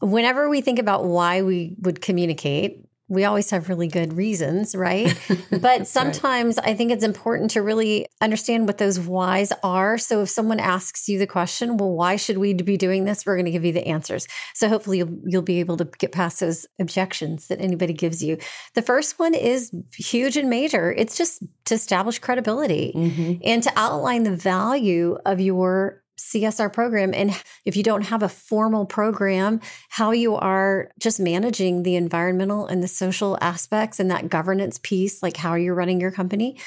whenever 0.00 0.48
we 0.48 0.62
think 0.62 0.78
about 0.78 1.04
why 1.04 1.42
we 1.42 1.76
would 1.82 2.00
communicate, 2.00 2.85
we 3.08 3.24
always 3.24 3.50
have 3.50 3.68
really 3.68 3.86
good 3.86 4.14
reasons, 4.14 4.74
right? 4.74 5.16
But 5.50 5.86
sometimes 5.86 6.56
right. 6.56 6.70
I 6.70 6.74
think 6.74 6.90
it's 6.90 7.04
important 7.04 7.50
to 7.52 7.62
really 7.62 8.06
understand 8.20 8.66
what 8.66 8.78
those 8.78 8.98
whys 8.98 9.52
are. 9.62 9.96
So 9.96 10.22
if 10.22 10.28
someone 10.28 10.60
asks 10.60 11.08
you 11.08 11.18
the 11.18 11.26
question, 11.26 11.76
well, 11.76 11.92
why 11.92 12.16
should 12.16 12.38
we 12.38 12.52
be 12.54 12.76
doing 12.76 13.04
this? 13.04 13.24
We're 13.24 13.36
going 13.36 13.46
to 13.46 13.50
give 13.50 13.64
you 13.64 13.72
the 13.72 13.86
answers. 13.86 14.26
So 14.54 14.68
hopefully 14.68 14.98
you'll, 14.98 15.16
you'll 15.24 15.42
be 15.42 15.60
able 15.60 15.76
to 15.78 15.84
get 15.98 16.12
past 16.12 16.40
those 16.40 16.66
objections 16.78 17.46
that 17.48 17.60
anybody 17.60 17.92
gives 17.92 18.22
you. 18.22 18.38
The 18.74 18.82
first 18.82 19.18
one 19.18 19.34
is 19.34 19.72
huge 19.96 20.36
and 20.36 20.50
major. 20.50 20.92
It's 20.92 21.16
just 21.16 21.42
to 21.66 21.74
establish 21.74 22.18
credibility 22.18 22.92
mm-hmm. 22.94 23.40
and 23.44 23.62
to 23.62 23.72
outline 23.76 24.24
the 24.24 24.36
value 24.36 25.16
of 25.24 25.40
your 25.40 26.02
CSR 26.18 26.72
program 26.72 27.12
and 27.14 27.30
if 27.64 27.76
you 27.76 27.82
don't 27.82 28.02
have 28.02 28.22
a 28.22 28.28
formal 28.28 28.86
program, 28.86 29.60
how 29.88 30.12
you 30.12 30.34
are 30.34 30.90
just 30.98 31.20
managing 31.20 31.82
the 31.82 31.96
environmental 31.96 32.66
and 32.66 32.82
the 32.82 32.88
social 32.88 33.36
aspects 33.40 34.00
and 34.00 34.10
that 34.10 34.28
governance 34.28 34.78
piece, 34.82 35.22
like 35.22 35.36
how 35.36 35.54
you're 35.54 35.74
running 35.74 36.00
your 36.00 36.10
company, 36.10 36.58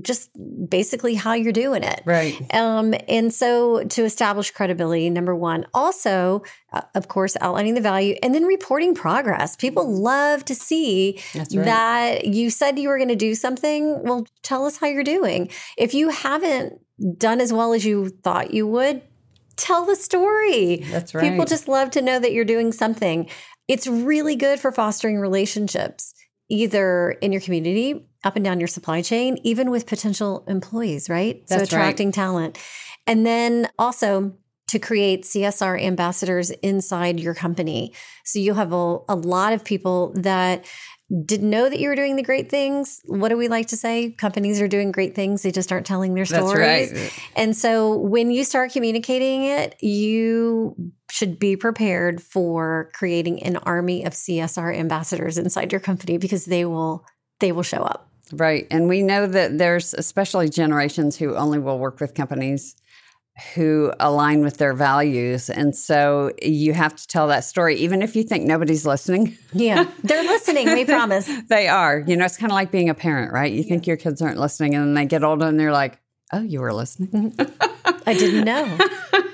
just 0.00 0.30
basically 0.68 1.14
how 1.14 1.34
you're 1.34 1.52
doing 1.52 1.82
it. 1.82 2.02
Right. 2.06 2.40
Um, 2.54 2.94
and 3.08 3.32
so 3.32 3.84
to 3.84 4.04
establish 4.04 4.50
credibility, 4.50 5.10
number 5.10 5.34
one, 5.34 5.66
also, 5.74 6.42
uh, 6.72 6.80
of 6.94 7.08
course, 7.08 7.36
outlining 7.40 7.74
the 7.74 7.82
value 7.82 8.16
and 8.22 8.34
then 8.34 8.44
reporting 8.44 8.94
progress. 8.94 9.54
People 9.54 9.92
love 9.92 10.44
to 10.46 10.54
see 10.54 11.20
right. 11.34 11.50
that 11.50 12.24
you 12.24 12.48
said 12.48 12.78
you 12.78 12.88
were 12.88 12.96
going 12.96 13.08
to 13.08 13.16
do 13.16 13.34
something. 13.34 14.02
Well, 14.02 14.26
tell 14.42 14.64
us 14.64 14.78
how 14.78 14.86
you're 14.86 15.04
doing. 15.04 15.50
If 15.76 15.92
you 15.92 16.08
haven't 16.08 16.80
done 17.18 17.40
as 17.40 17.52
well 17.52 17.74
as 17.74 17.84
you 17.84 18.08
thought 18.08 18.54
you 18.54 18.66
would, 18.66 19.02
tell 19.56 19.84
the 19.84 19.96
story. 19.96 20.76
That's 20.90 21.14
right. 21.14 21.30
People 21.30 21.44
just 21.44 21.68
love 21.68 21.90
to 21.90 22.02
know 22.02 22.18
that 22.18 22.32
you're 22.32 22.46
doing 22.46 22.72
something. 22.72 23.28
It's 23.68 23.86
really 23.86 24.36
good 24.36 24.58
for 24.58 24.72
fostering 24.72 25.18
relationships, 25.18 26.14
either 26.48 27.10
in 27.20 27.32
your 27.32 27.40
community, 27.40 28.06
up 28.24 28.36
and 28.36 28.44
down 28.44 28.60
your 28.60 28.68
supply 28.68 29.02
chain, 29.02 29.38
even 29.42 29.70
with 29.70 29.86
potential 29.86 30.44
employees, 30.46 31.08
right? 31.08 31.46
That's 31.48 31.70
so 31.70 31.76
attracting 31.76 32.08
right. 32.08 32.14
talent. 32.14 32.58
And 33.06 33.26
then 33.26 33.68
also 33.78 34.34
to 34.68 34.78
create 34.78 35.24
CSR 35.24 35.82
ambassadors 35.82 36.50
inside 36.50 37.20
your 37.20 37.34
company. 37.34 37.92
So 38.24 38.38
you'll 38.38 38.54
have 38.54 38.72
a, 38.72 38.98
a 39.08 39.16
lot 39.16 39.52
of 39.52 39.64
people 39.64 40.14
that 40.16 40.64
didn't 41.26 41.50
know 41.50 41.68
that 41.68 41.78
you 41.78 41.88
were 41.88 41.96
doing 41.96 42.16
the 42.16 42.22
great 42.22 42.48
things. 42.48 43.02
What 43.04 43.28
do 43.28 43.36
we 43.36 43.48
like 43.48 43.66
to 43.68 43.76
say? 43.76 44.12
Companies 44.12 44.62
are 44.62 44.68
doing 44.68 44.90
great 44.90 45.14
things. 45.14 45.42
They 45.42 45.50
just 45.50 45.70
aren't 45.70 45.84
telling 45.84 46.14
their 46.14 46.24
stories. 46.24 46.90
That's 46.90 46.92
right. 46.92 47.28
And 47.36 47.54
so 47.54 47.98
when 47.98 48.30
you 48.30 48.44
start 48.44 48.72
communicating 48.72 49.44
it, 49.44 49.76
you 49.82 50.74
should 51.10 51.38
be 51.38 51.56
prepared 51.56 52.22
for 52.22 52.90
creating 52.94 53.42
an 53.42 53.58
army 53.58 54.04
of 54.04 54.14
CSR 54.14 54.74
ambassadors 54.74 55.36
inside 55.36 55.70
your 55.70 55.80
company 55.80 56.16
because 56.16 56.46
they 56.46 56.64
will 56.64 57.04
they 57.40 57.52
will 57.52 57.62
show 57.62 57.82
up. 57.82 58.11
Right. 58.32 58.66
And 58.70 58.88
we 58.88 59.02
know 59.02 59.26
that 59.26 59.58
there's 59.58 59.94
especially 59.94 60.48
generations 60.48 61.16
who 61.16 61.34
only 61.36 61.58
will 61.58 61.78
work 61.78 62.00
with 62.00 62.14
companies 62.14 62.76
who 63.54 63.92
align 63.98 64.42
with 64.42 64.58
their 64.58 64.74
values. 64.74 65.48
And 65.48 65.74
so 65.74 66.32
you 66.42 66.74
have 66.74 66.94
to 66.94 67.06
tell 67.06 67.28
that 67.28 67.44
story, 67.44 67.76
even 67.76 68.02
if 68.02 68.14
you 68.14 68.22
think 68.22 68.44
nobody's 68.44 68.84
listening. 68.84 69.36
Yeah, 69.52 69.90
they're 70.04 70.22
listening, 70.22 70.66
we 70.72 70.84
promise. 70.84 71.30
they 71.48 71.66
are. 71.68 72.04
You 72.06 72.16
know, 72.16 72.24
it's 72.24 72.36
kind 72.36 72.52
of 72.52 72.54
like 72.54 72.70
being 72.70 72.90
a 72.90 72.94
parent, 72.94 73.32
right? 73.32 73.50
You 73.52 73.62
think 73.62 73.86
your 73.86 73.96
kids 73.96 74.20
aren't 74.20 74.38
listening, 74.38 74.74
and 74.74 74.84
then 74.84 74.94
they 74.94 75.06
get 75.06 75.24
older 75.24 75.46
and 75.46 75.58
they're 75.58 75.72
like, 75.72 75.98
oh, 76.32 76.42
you 76.42 76.60
were 76.60 76.72
listening. 76.72 77.34
I 78.06 78.14
didn't 78.14 78.44
know. 78.44 78.78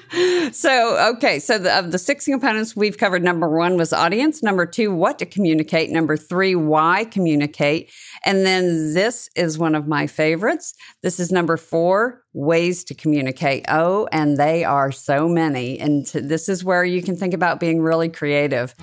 so 0.53 1.13
okay 1.13 1.39
so 1.39 1.59
the, 1.59 1.79
of 1.79 1.93
the 1.93 1.99
six 1.99 2.25
components 2.25 2.75
we've 2.77 2.99
covered 2.99 3.23
number 3.23 3.49
one 3.49 3.77
was 3.77 3.93
audience 3.93 4.43
number 4.43 4.67
two 4.67 4.95
what 4.95 5.19
to 5.19 5.27
communicate 5.27 5.91
number 5.91 6.17
three 6.17 6.55
why 6.55 7.05
communicate 7.05 7.91
and 8.25 8.45
then 8.45 8.95
this 8.95 9.29
is 9.37 9.59
one 9.59 9.75
of 9.75 9.87
my 9.87 10.07
favorites. 10.07 10.75
This 11.03 11.21
is 11.21 11.31
number 11.31 11.57
four 11.57 12.23
ways 12.33 12.85
to 12.85 12.95
communicate. 12.95 13.65
Oh 13.69 14.09
and 14.13 14.37
they 14.37 14.65
are 14.65 14.93
so 14.93 15.29
many 15.29 15.79
and 15.79 16.07
this 16.07 16.49
is 16.49 16.65
where 16.65 16.85
you 16.85 17.03
can 17.03 17.17
think 17.17 17.35
about 17.35 17.61
being 17.61 17.81
really 17.81 18.09
creative 18.09 18.75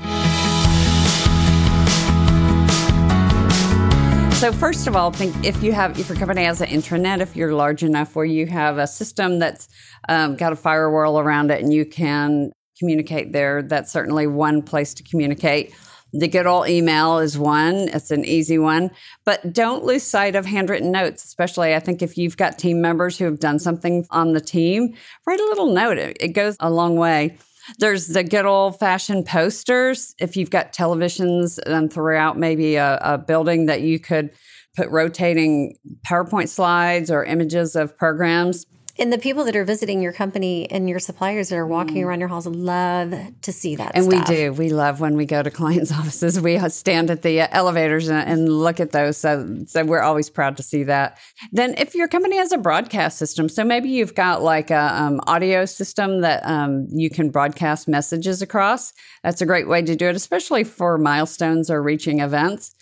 So 4.40 4.52
first 4.52 4.86
of 4.86 4.98
all, 4.98 5.12
think 5.12 5.34
if 5.46 5.64
you 5.64 5.72
have 5.72 5.98
if 5.98 6.10
your 6.10 6.18
company 6.18 6.44
has 6.44 6.60
an 6.60 6.68
intranet, 6.68 7.22
if 7.22 7.38
you're 7.38 7.54
large 7.54 7.84
enough 7.84 8.16
where 8.18 8.26
you 8.26 8.46
have 8.48 8.78
a 8.78 8.86
system 8.86 9.40
that's 9.40 9.70
um, 10.10 10.36
got 10.36 10.52
a 10.52 10.58
firewall 10.58 11.20
around 11.20 11.52
it 11.52 11.64
and 11.64 11.74
you 11.74 11.86
can 11.86 12.52
communicate 12.78 13.32
there, 13.32 13.64
that's 13.64 13.94
certainly 13.94 14.28
one 14.28 14.62
place 14.62 14.94
to 14.96 15.04
communicate. 15.04 15.74
The 16.12 16.28
good 16.28 16.46
old 16.46 16.68
email 16.68 17.20
is 17.20 17.40
one. 17.40 17.90
It's 17.90 18.12
an 18.12 18.26
easy 18.26 18.58
one. 18.58 18.92
But 19.24 19.54
don't 19.54 19.86
lose 19.86 20.04
sight 20.04 20.36
of 20.36 20.46
handwritten 20.46 20.92
notes, 20.92 21.24
especially 21.24 21.74
I 21.74 21.80
think 21.80 22.02
if 22.02 22.18
you've 22.18 22.38
got 22.38 22.60
team 22.60 22.82
members 22.82 23.18
who 23.18 23.26
have 23.26 23.40
done 23.40 23.58
something 23.58 24.06
on 24.12 24.34
the 24.34 24.42
team, 24.42 24.96
write 25.26 25.40
a 25.40 25.46
little 25.46 25.74
note. 25.74 25.98
It, 25.98 26.18
it 26.20 26.28
goes 26.30 26.58
a 26.60 26.70
long 26.70 26.98
way. 26.98 27.38
There's 27.80 28.08
the 28.08 28.24
good 28.24 28.46
old 28.46 28.80
fashioned 28.80 29.26
posters. 29.26 30.16
If 30.20 30.38
you've 30.38 30.50
got 30.50 30.74
televisions 30.74 31.60
and 31.66 31.92
throughout 31.92 32.38
maybe 32.38 32.76
a, 32.76 32.98
a 33.02 33.18
building 33.18 33.66
that 33.66 33.82
you 33.82 34.00
could 34.00 34.32
put 34.76 34.90
rotating 34.90 35.78
PowerPoint 36.08 36.50
slides 36.50 37.10
or 37.10 37.24
images 37.24 37.76
of 37.76 37.98
programs. 37.98 38.66
And 38.98 39.12
the 39.12 39.18
people 39.18 39.44
that 39.44 39.56
are 39.56 39.66
visiting 39.66 40.02
your 40.02 40.14
company 40.14 40.72
and 40.72 40.90
your 40.90 41.00
suppliers 41.00 41.50
that 41.50 41.58
are 41.58 41.68
walking 41.68 41.98
mm. 41.98 42.06
around 42.06 42.20
your 42.20 42.30
halls 42.30 42.48
love 42.48 43.14
to 43.42 43.52
see 43.52 43.76
that. 43.76 43.92
And 43.94 44.06
stuff. 44.06 44.30
we 44.30 44.36
do. 44.36 44.54
We 44.54 44.70
love 44.70 45.02
when 45.02 45.18
we 45.18 45.26
go 45.26 45.44
to 45.44 45.52
clients' 45.52 45.92
offices. 45.92 46.40
We 46.40 46.58
stand 46.70 47.12
at 47.12 47.22
the 47.22 47.42
elevators 47.54 48.08
and, 48.08 48.28
and, 48.28 48.46
look 48.46 48.80
at 48.80 48.92
those. 48.92 49.18
So, 49.18 49.64
so 49.68 49.84
we're 49.84 50.02
always 50.02 50.30
proud 50.30 50.56
to 50.58 50.64
see 50.64 50.84
that. 50.84 51.18
Then, 51.52 51.76
if 51.78 51.94
your 51.94 52.08
company 52.08 52.38
has 52.38 52.52
a 52.52 52.58
broadcast 52.58 53.18
system, 53.18 53.50
so 53.50 53.64
maybe 53.64 53.90
you've 53.90 54.16
got 54.16 54.42
like 54.42 54.72
a 54.72 54.94
um, 54.94 55.20
audio 55.28 55.66
system 55.66 56.22
that 56.22 56.46
um, 56.46 56.88
you 56.90 57.10
can 57.10 57.32
broadcast 57.32 57.88
messages 57.88 58.42
across. 58.42 58.94
That's 59.24 59.42
a 59.42 59.46
great 59.46 59.68
way 59.68 59.82
to 59.82 59.96
do 59.96 60.08
it, 60.08 60.16
especially 60.16 60.64
for 60.64 60.98
milestones 60.98 61.70
or 61.70 61.82
reaching 61.82 62.22
events. 62.22 62.76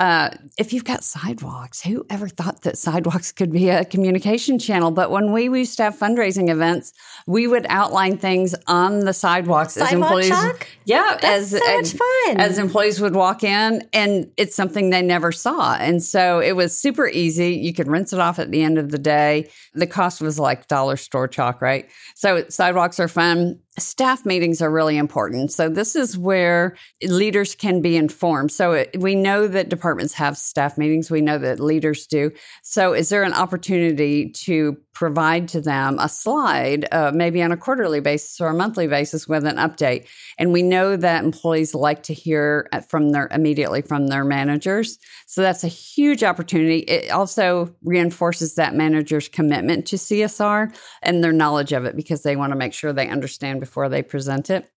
Uh, 0.00 0.30
if 0.56 0.72
you've 0.72 0.86
got 0.86 1.04
sidewalks, 1.04 1.82
who 1.82 2.06
ever 2.08 2.26
thought 2.26 2.62
that 2.62 2.78
sidewalks 2.78 3.32
could 3.32 3.52
be 3.52 3.68
a 3.68 3.84
communication 3.84 4.58
channel? 4.58 4.90
But 4.90 5.10
when 5.10 5.30
we 5.30 5.44
used 5.44 5.76
to 5.76 5.82
have 5.82 5.94
fundraising 5.94 6.48
events, 6.48 6.94
we 7.26 7.46
would 7.46 7.66
outline 7.68 8.16
things 8.16 8.54
on 8.66 9.00
the 9.00 9.12
sidewalks 9.12 9.74
Sidewalk 9.74 9.90
as 9.90 9.92
employees. 9.92 10.28
Chalk? 10.30 10.66
Yeah, 10.86 11.18
That's 11.20 11.52
as 11.52 11.62
so 11.62 11.76
much 11.76 11.92
fun. 11.92 12.40
as 12.40 12.56
employees 12.56 12.98
would 12.98 13.14
walk 13.14 13.44
in, 13.44 13.86
and 13.92 14.30
it's 14.38 14.56
something 14.56 14.88
they 14.88 15.02
never 15.02 15.32
saw, 15.32 15.74
and 15.74 16.02
so 16.02 16.40
it 16.40 16.52
was 16.52 16.74
super 16.74 17.06
easy. 17.06 17.56
You 17.56 17.74
could 17.74 17.86
rinse 17.86 18.14
it 18.14 18.20
off 18.20 18.38
at 18.38 18.50
the 18.50 18.62
end 18.62 18.78
of 18.78 18.90
the 18.92 18.98
day. 18.98 19.50
The 19.74 19.86
cost 19.86 20.22
was 20.22 20.38
like 20.38 20.66
dollar 20.66 20.96
store 20.96 21.28
chalk, 21.28 21.60
right? 21.60 21.90
So 22.14 22.46
sidewalks 22.48 22.98
are 23.00 23.08
fun 23.08 23.60
staff 23.80 24.24
meetings 24.24 24.62
are 24.62 24.70
really 24.70 24.96
important. 24.96 25.52
So 25.52 25.68
this 25.68 25.96
is 25.96 26.16
where 26.16 26.76
leaders 27.02 27.54
can 27.54 27.80
be 27.80 27.96
informed. 27.96 28.52
So 28.52 28.72
it, 28.72 28.96
we 28.98 29.14
know 29.14 29.46
that 29.46 29.68
departments 29.68 30.14
have 30.14 30.36
staff 30.36 30.78
meetings. 30.78 31.10
We 31.10 31.20
know 31.20 31.38
that 31.38 31.60
leaders 31.60 32.06
do. 32.06 32.32
So 32.62 32.92
is 32.92 33.08
there 33.08 33.22
an 33.22 33.32
opportunity 33.32 34.30
to 34.30 34.76
provide 34.92 35.48
to 35.48 35.60
them 35.60 35.98
a 35.98 36.08
slide, 36.08 36.86
uh, 36.92 37.10
maybe 37.14 37.42
on 37.42 37.52
a 37.52 37.56
quarterly 37.56 38.00
basis 38.00 38.40
or 38.40 38.48
a 38.48 38.54
monthly 38.54 38.86
basis 38.86 39.26
with 39.26 39.44
an 39.44 39.56
update? 39.56 40.06
And 40.38 40.52
we 40.52 40.62
know 40.62 40.96
that 40.96 41.24
employees 41.24 41.74
like 41.74 42.02
to 42.04 42.14
hear 42.14 42.68
from 42.88 43.10
their 43.10 43.28
immediately 43.28 43.82
from 43.82 44.08
their 44.08 44.24
managers. 44.24 44.98
So 45.26 45.42
that's 45.42 45.64
a 45.64 45.68
huge 45.68 46.22
opportunity. 46.22 46.80
It 46.80 47.10
also 47.10 47.74
reinforces 47.82 48.54
that 48.56 48.74
manager's 48.74 49.28
commitment 49.28 49.86
to 49.86 49.96
CSR 49.96 50.74
and 51.02 51.22
their 51.22 51.32
knowledge 51.32 51.72
of 51.72 51.84
it 51.84 51.96
because 51.96 52.22
they 52.22 52.36
want 52.36 52.52
to 52.52 52.56
make 52.56 52.72
sure 52.72 52.92
they 52.92 53.08
understand 53.08 53.60
before 53.70 53.88
they 53.88 54.02
present 54.02 54.50
it. 54.50 54.68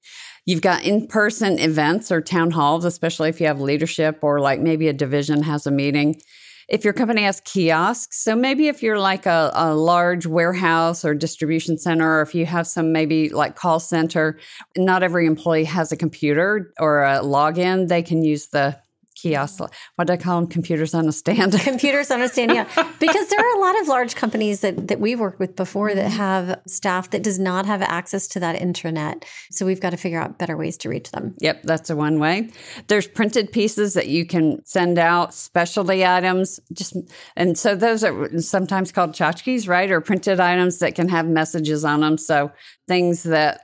You've 0.45 0.62
got 0.62 0.83
in 0.83 1.07
person 1.07 1.57
events 1.57 2.12
or 2.12 2.21
town 2.21 2.51
halls, 2.51 2.85
especially 2.85 3.29
if 3.29 3.41
you 3.41 3.47
have 3.47 3.59
leadership 3.59 4.19
or 4.21 4.39
like 4.39 4.59
maybe 4.59 4.88
a 4.88 4.93
division 4.93 5.41
has 5.41 5.65
a 5.65 5.71
meeting. 5.71 6.21
If 6.69 6.83
your 6.83 6.93
company 6.93 7.23
has 7.23 7.41
kiosks, 7.41 8.23
so 8.23 8.35
maybe 8.35 8.67
if 8.67 8.83
you're 8.83 9.00
like 9.00 9.25
a, 9.25 9.51
a 9.55 9.73
large 9.73 10.27
warehouse 10.27 11.03
or 11.03 11.15
distribution 11.15 11.77
center, 11.77 12.19
or 12.19 12.21
if 12.21 12.35
you 12.35 12.45
have 12.45 12.67
some 12.67 12.91
maybe 12.91 13.29
like 13.29 13.55
call 13.55 13.79
center, 13.79 14.38
not 14.77 15.01
every 15.01 15.25
employee 15.25 15.65
has 15.65 15.91
a 15.91 15.97
computer 15.97 16.71
or 16.79 17.03
a 17.03 17.19
login, 17.19 17.88
they 17.88 18.03
can 18.03 18.23
use 18.23 18.47
the 18.47 18.77
kiosks. 19.23 19.61
What 19.95 20.07
do 20.07 20.13
I 20.13 20.17
call 20.17 20.39
them? 20.39 20.49
Computers 20.49 20.93
on 20.93 21.07
a 21.07 21.11
stand. 21.11 21.53
Computers 21.59 22.11
on 22.11 22.21
a 22.21 22.27
stand, 22.27 22.51
yeah. 22.51 22.65
because 22.99 23.27
there 23.29 23.39
are 23.39 23.55
a 23.57 23.59
lot 23.59 23.79
of 23.81 23.87
large 23.87 24.15
companies 24.15 24.59
that, 24.59 24.89
that 24.89 24.99
we've 24.99 25.19
worked 25.19 25.39
with 25.39 25.55
before 25.55 25.95
that 25.95 26.09
mm-hmm. 26.09 26.17
have 26.17 26.61
staff 26.67 27.09
that 27.11 27.23
does 27.23 27.39
not 27.39 27.65
have 27.65 27.81
access 27.81 28.27
to 28.27 28.39
that 28.41 28.59
intranet. 28.59 29.23
So 29.49 29.65
we've 29.65 29.79
got 29.79 29.91
to 29.91 29.97
figure 29.97 30.21
out 30.21 30.37
better 30.37 30.57
ways 30.57 30.77
to 30.79 30.89
reach 30.89 31.11
them. 31.11 31.35
Yep, 31.39 31.63
that's 31.63 31.89
a 31.89 31.95
one 31.95 32.19
way. 32.19 32.49
There's 32.87 33.07
printed 33.07 33.51
pieces 33.51 33.93
that 33.93 34.07
you 34.07 34.25
can 34.25 34.63
send 34.65 34.99
out, 34.99 35.33
specialty 35.33 36.05
items, 36.05 36.59
just 36.73 36.95
and 37.35 37.57
so 37.57 37.75
those 37.75 38.03
are 38.03 38.39
sometimes 38.39 38.91
called 38.91 39.11
tchotchkes, 39.11 39.67
right? 39.67 39.89
Or 39.89 40.01
printed 40.01 40.39
items 40.39 40.79
that 40.79 40.95
can 40.95 41.07
have 41.09 41.27
messages 41.27 41.85
on 41.85 42.01
them. 42.01 42.17
So 42.17 42.51
things 42.87 43.23
that 43.23 43.61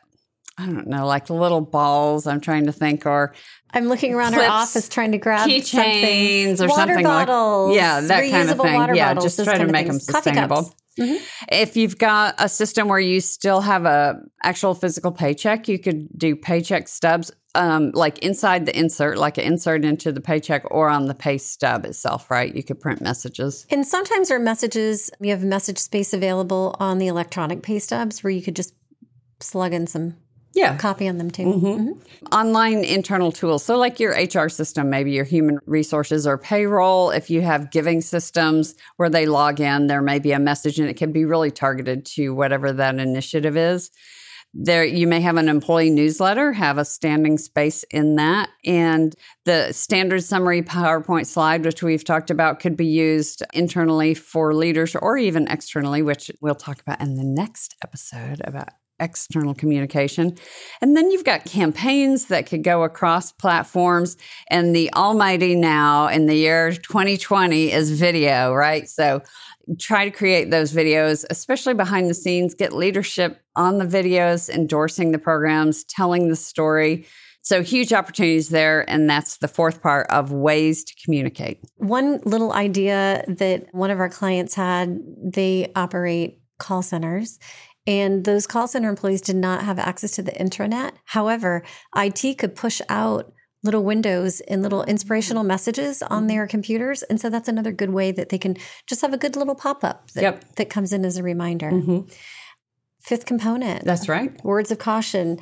I 0.59 0.65
don't 0.65 0.87
know, 0.87 1.07
like 1.07 1.27
the 1.27 1.33
little 1.33 1.61
balls. 1.61 2.27
I'm 2.27 2.41
trying 2.41 2.65
to 2.65 2.73
think, 2.73 3.05
or 3.05 3.33
I'm 3.71 3.87
looking 3.87 4.13
around 4.13 4.33
clips, 4.33 4.49
our 4.49 4.63
office 4.63 4.89
trying 4.89 5.13
to 5.13 5.17
grab 5.17 5.47
keychains 5.47 6.59
or 6.59 6.67
water 6.67 6.81
something 6.81 7.03
bottles, 7.03 7.69
like 7.69 7.77
yeah, 7.77 8.01
that 8.01 8.29
kind 8.29 8.49
of 8.49 8.59
thing. 8.59 8.95
Yeah, 8.95 9.13
bottles, 9.13 9.37
just 9.37 9.47
try 9.47 9.57
to 9.57 9.71
make 9.71 9.87
them 9.87 9.99
sustainable. 10.01 10.75
Mm-hmm. 10.99 11.23
If 11.49 11.77
you've 11.77 11.97
got 11.97 12.35
a 12.39 12.49
system 12.49 12.89
where 12.89 12.99
you 12.99 13.21
still 13.21 13.61
have 13.61 13.85
a 13.85 14.19
actual 14.43 14.73
physical 14.75 15.13
paycheck, 15.13 15.69
you 15.69 15.79
could 15.79 16.09
do 16.17 16.35
paycheck 16.35 16.89
stubs, 16.89 17.31
um, 17.55 17.91
like 17.93 18.19
inside 18.19 18.65
the 18.65 18.77
insert, 18.77 19.17
like 19.17 19.37
an 19.37 19.45
insert 19.45 19.85
into 19.85 20.11
the 20.11 20.19
paycheck, 20.19 20.63
or 20.69 20.89
on 20.89 21.05
the 21.05 21.15
pay 21.15 21.37
stub 21.37 21.85
itself. 21.85 22.29
Right? 22.29 22.53
You 22.53 22.63
could 22.63 22.81
print 22.81 22.99
messages. 22.99 23.65
And 23.69 23.87
sometimes 23.87 24.27
there 24.27 24.35
are 24.35 24.41
messages. 24.41 25.09
You 25.21 25.29
have 25.29 25.41
message 25.41 25.77
space 25.77 26.11
available 26.11 26.75
on 26.81 26.97
the 26.97 27.07
electronic 27.07 27.63
pay 27.63 27.79
stubs 27.79 28.25
where 28.25 28.31
you 28.31 28.41
could 28.41 28.57
just 28.57 28.73
slug 29.39 29.73
in 29.73 29.87
some 29.87 30.17
yeah. 30.53 30.77
copy 30.77 31.07
on 31.07 31.17
them 31.17 31.31
too. 31.31 31.43
Mm-hmm. 31.43 31.67
Mm-hmm. 31.67 32.25
Online 32.33 32.83
internal 32.83 33.31
tools. 33.31 33.63
So, 33.63 33.77
like 33.77 33.99
your 33.99 34.11
HR 34.11 34.49
system, 34.49 34.89
maybe 34.89 35.11
your 35.11 35.25
human 35.25 35.59
resources 35.65 36.25
or 36.25 36.37
payroll. 36.37 37.11
If 37.11 37.29
you 37.29 37.41
have 37.41 37.71
giving 37.71 38.01
systems 38.01 38.75
where 38.97 39.09
they 39.09 39.25
log 39.25 39.59
in, 39.59 39.87
there 39.87 40.01
may 40.01 40.19
be 40.19 40.31
a 40.31 40.39
message 40.39 40.79
and 40.79 40.89
it 40.89 40.97
can 40.97 41.11
be 41.11 41.25
really 41.25 41.51
targeted 41.51 42.05
to 42.07 42.29
whatever 42.29 42.71
that 42.73 42.95
initiative 42.95 43.57
is. 43.57 43.91
There, 44.53 44.83
you 44.83 45.05
may 45.05 45.21
have 45.21 45.37
an 45.37 45.47
employee 45.47 45.91
newsletter, 45.91 46.51
have 46.53 46.79
a 46.79 46.85
standing 46.85 47.37
space 47.37 47.83
in 47.91 48.15
that. 48.15 48.49
And 48.65 49.13
the 49.45 49.71
standard 49.73 50.23
summary 50.23 50.63
PowerPoint 50.63 51.27
slide, 51.27 51.63
which 51.63 51.83
we've 51.83 52.03
talked 52.03 52.31
about, 52.31 52.59
could 52.59 52.75
be 52.75 52.87
used 52.87 53.43
internally 53.53 54.15
for 54.15 54.55
leaders 54.55 54.95
or 54.95 55.17
even 55.17 55.47
externally, 55.47 56.01
which 56.01 56.31
we'll 56.41 56.55
talk 56.55 56.81
about 56.81 56.99
in 56.99 57.15
the 57.15 57.23
next 57.23 57.75
episode 57.83 58.41
about 58.43 58.69
external 58.99 59.53
communication. 59.53 60.35
And 60.81 60.95
then 60.95 61.11
you've 61.11 61.23
got 61.23 61.45
campaigns 61.45 62.25
that 62.25 62.45
could 62.45 62.63
go 62.63 62.83
across 62.83 63.31
platforms. 63.31 64.17
And 64.49 64.75
the 64.75 64.93
almighty 64.93 65.55
now 65.55 66.07
in 66.07 66.25
the 66.25 66.35
year 66.35 66.71
2020 66.71 67.71
is 67.71 67.99
video, 67.99 68.53
right? 68.53 68.89
So 68.89 69.21
try 69.79 70.05
to 70.05 70.11
create 70.11 70.51
those 70.51 70.73
videos, 70.73 71.25
especially 71.29 71.73
behind 71.73 72.09
the 72.09 72.13
scenes, 72.13 72.53
get 72.53 72.73
leadership 72.73 73.41
on 73.55 73.77
the 73.77 73.85
videos, 73.85 74.49
endorsing 74.49 75.11
the 75.11 75.19
programs, 75.19 75.83
telling 75.83 76.29
the 76.29 76.35
story. 76.35 77.05
So 77.41 77.63
huge 77.63 77.93
opportunities 77.93 78.49
there. 78.49 78.87
And 78.89 79.09
that's 79.09 79.37
the 79.37 79.47
fourth 79.47 79.81
part 79.81 80.07
of 80.09 80.31
ways 80.31 80.83
to 80.83 80.93
communicate. 81.03 81.59
One 81.77 82.19
little 82.25 82.53
idea 82.53 83.23
that 83.27 83.67
one 83.71 83.91
of 83.91 83.99
our 83.99 84.09
clients 84.09 84.55
had, 84.55 84.99
they 85.23 85.71
operate 85.75 86.41
call 86.57 86.81
centers. 86.81 87.39
And 87.89 88.23
those 88.23 88.45
call 88.45 88.67
center 88.67 88.87
employees 88.87 89.21
did 89.21 89.35
not 89.35 89.63
have 89.63 89.79
access 89.79 90.11
to 90.11 90.21
the 90.21 90.31
intranet. 90.33 90.91
However, 91.05 91.63
IT 91.95 92.37
could 92.37 92.55
push 92.55 92.81
out 92.87 93.33
little 93.63 93.83
windows 93.83 94.39
and 94.41 94.61
little 94.61 94.83
inspirational 94.83 95.43
messages 95.43 96.01
on 96.03 96.27
their 96.27 96.45
computers. 96.47 97.01
And 97.03 97.19
so 97.19 97.29
that's 97.29 97.49
another 97.49 97.71
good 97.71 97.89
way 97.89 98.11
that 98.11 98.29
they 98.29 98.37
can 98.37 98.55
just 98.87 99.01
have 99.01 99.11
a 99.11 99.17
good 99.17 99.35
little 99.35 99.55
pop 99.55 99.83
up 99.83 100.11
that, 100.11 100.21
Yep. 100.21 100.55
that 100.57 100.69
comes 100.69 100.93
in 100.93 101.03
as 101.03 101.17
a 101.17 101.23
reminder. 101.23 101.71
Mhm. 101.71 102.09
Fifth 103.01 103.25
component 103.25 103.83
That's 103.83 104.07
right. 104.07 104.31
words 104.45 104.69
of 104.71 104.77
caution. 104.77 105.39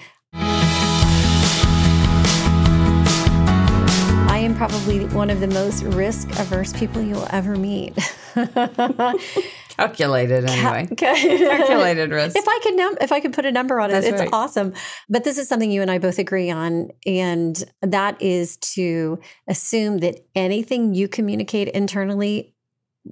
Probably 4.57 5.05
one 5.05 5.29
of 5.29 5.39
the 5.39 5.47
most 5.47 5.83
risk 5.83 6.27
averse 6.39 6.73
people 6.73 6.99
you'll 6.99 7.27
ever 7.29 7.55
meet. 7.55 7.95
Calculated 9.69 10.49
anyway. 10.49 10.87
Okay. 10.91 11.37
Calculated 11.37 12.09
risk. 12.09 12.35
If 12.35 12.47
I 12.47 12.59
could 12.63 12.75
num- 12.75 12.97
if 12.99 13.11
I 13.11 13.19
could 13.19 13.33
put 13.33 13.45
a 13.45 13.51
number 13.51 13.79
on 13.79 13.91
it, 13.91 13.93
That's 13.93 14.07
it's 14.07 14.19
right. 14.19 14.29
awesome. 14.33 14.73
But 15.09 15.23
this 15.23 15.37
is 15.37 15.47
something 15.47 15.69
you 15.69 15.83
and 15.83 15.91
I 15.91 15.99
both 15.99 16.17
agree 16.17 16.49
on, 16.49 16.89
and 17.05 17.63
that 17.83 18.19
is 18.19 18.57
to 18.73 19.19
assume 19.47 19.99
that 19.99 20.25
anything 20.33 20.95
you 20.95 21.07
communicate 21.07 21.67
internally 21.69 22.55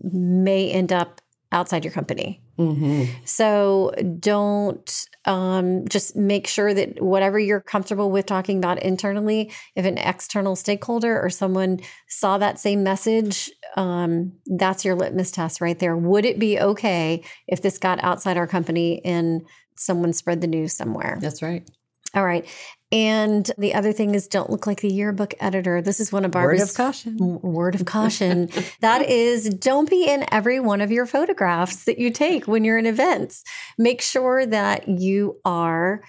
may 0.01 0.71
end 0.71 0.91
up 0.91 1.21
outside 1.51 1.85
your 1.85 1.93
company. 1.93 2.41
Mhm. 2.59 3.09
So 3.25 3.91
don't 4.19 5.05
um, 5.25 5.85
just 5.89 6.15
make 6.15 6.47
sure 6.47 6.73
that 6.73 7.01
whatever 7.01 7.37
you're 7.37 7.59
comfortable 7.61 8.11
with 8.11 8.25
talking 8.25 8.57
about 8.59 8.81
internally, 8.81 9.51
if 9.75 9.85
an 9.85 9.97
external 9.97 10.55
stakeholder 10.55 11.19
or 11.21 11.29
someone 11.29 11.79
saw 12.07 12.37
that 12.37 12.57
same 12.59 12.81
message, 12.83 13.51
um, 13.75 14.31
that's 14.45 14.85
your 14.85 14.95
litmus 14.95 15.31
test 15.31 15.59
right 15.59 15.77
there. 15.79 15.97
Would 15.97 16.25
it 16.25 16.39
be 16.39 16.59
okay 16.59 17.23
if 17.47 17.61
this 17.61 17.77
got 17.77 18.01
outside 18.03 18.37
our 18.37 18.47
company 18.47 19.03
and 19.03 19.41
someone 19.75 20.13
spread 20.13 20.39
the 20.39 20.47
news 20.47 20.73
somewhere? 20.73 21.17
That's 21.21 21.41
right. 21.41 21.69
All 22.13 22.23
right. 22.23 22.45
And 22.91 23.49
the 23.57 23.73
other 23.73 23.91
thing 23.91 24.13
is 24.15 24.27
don't 24.27 24.49
look 24.49 24.67
like 24.67 24.81
the 24.81 24.93
yearbook 24.93 25.33
editor. 25.39 25.81
This 25.81 25.99
is 25.99 26.11
one 26.11 26.23
of 26.23 26.31
Barbara's 26.31 26.61
Word 26.61 26.69
of 26.69 26.75
caution. 26.75 27.17
word 27.41 27.75
of 27.75 27.85
caution. 27.85 28.49
that 28.81 29.01
is 29.09 29.49
don't 29.49 29.89
be 29.89 30.07
in 30.07 30.25
every 30.31 30.59
one 30.59 30.81
of 30.81 30.91
your 30.91 31.05
photographs 31.05 31.85
that 31.85 31.97
you 31.97 32.11
take 32.11 32.47
when 32.47 32.63
you're 32.63 32.77
in 32.77 32.85
events. 32.85 33.43
Make 33.77 34.01
sure 34.01 34.45
that 34.45 34.87
you 34.87 35.39
are 35.43 36.03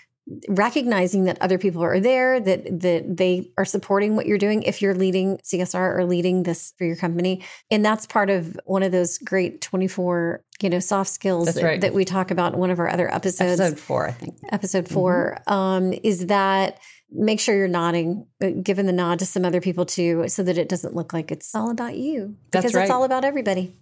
recognizing 0.49 1.25
that 1.25 1.41
other 1.41 1.57
people 1.57 1.83
are 1.83 2.01
there 2.01 2.41
that 2.41 2.65
that 2.81 3.17
they 3.17 3.49
are 3.57 3.65
supporting 3.65 4.17
what 4.17 4.27
you're 4.27 4.39
doing 4.39 4.63
if 4.65 4.83
you're 4.83 4.95
leading 4.95 5.39
CSR 5.39 5.97
or 5.99 6.05
leading 6.05 6.43
this 6.43 6.73
for 6.77 6.85
your 6.85 6.97
company 6.97 7.45
and 7.71 7.85
that's 7.85 8.07
part 8.07 8.29
of 8.29 8.59
one 8.65 8.83
of 8.83 8.91
those 8.91 9.19
great 9.19 9.61
24 9.61 10.43
you 10.61 10.71
know 10.71 10.81
soft 10.81 11.11
skills 11.11 11.55
that, 11.55 11.63
right. 11.63 11.81
that 11.81 11.95
we 11.95 12.05
talk 12.05 12.33
about 12.33 12.55
in 12.55 12.59
one 12.59 12.71
of 12.71 12.81
our 12.81 12.89
other 12.89 13.13
episodes 13.13 13.61
Episode 13.61 13.79
four, 13.79 14.09
I 14.09 14.13
think. 14.13 14.37
episode 14.51 14.89
4 14.89 15.39
um, 15.47 15.93
is 16.03 16.27
that 16.27 16.81
make 17.11 17.41
sure 17.41 17.57
you're 17.57 17.69
nodding, 17.69 18.27
uh, 18.43 18.51
giving 18.63 18.87
the 18.87 18.93
nod 18.93 19.21
to 19.21 19.27
some 19.27 19.45
other 19.45 19.61
people 19.61 19.87
too, 19.87 20.29
so 20.29 20.43
that 20.43 20.59
it 20.59 20.69
doesn't 20.69 20.95
look 20.95 21.13
like 21.13 21.31
it's 21.31 21.55
all 21.55 21.71
about 21.71 21.97
you. 21.97 22.37
That's 22.51 22.65
Because 22.65 22.75
right. 22.75 22.83
it's 22.83 22.91
all 22.91 23.05
about 23.05 23.25
everybody. 23.25 23.73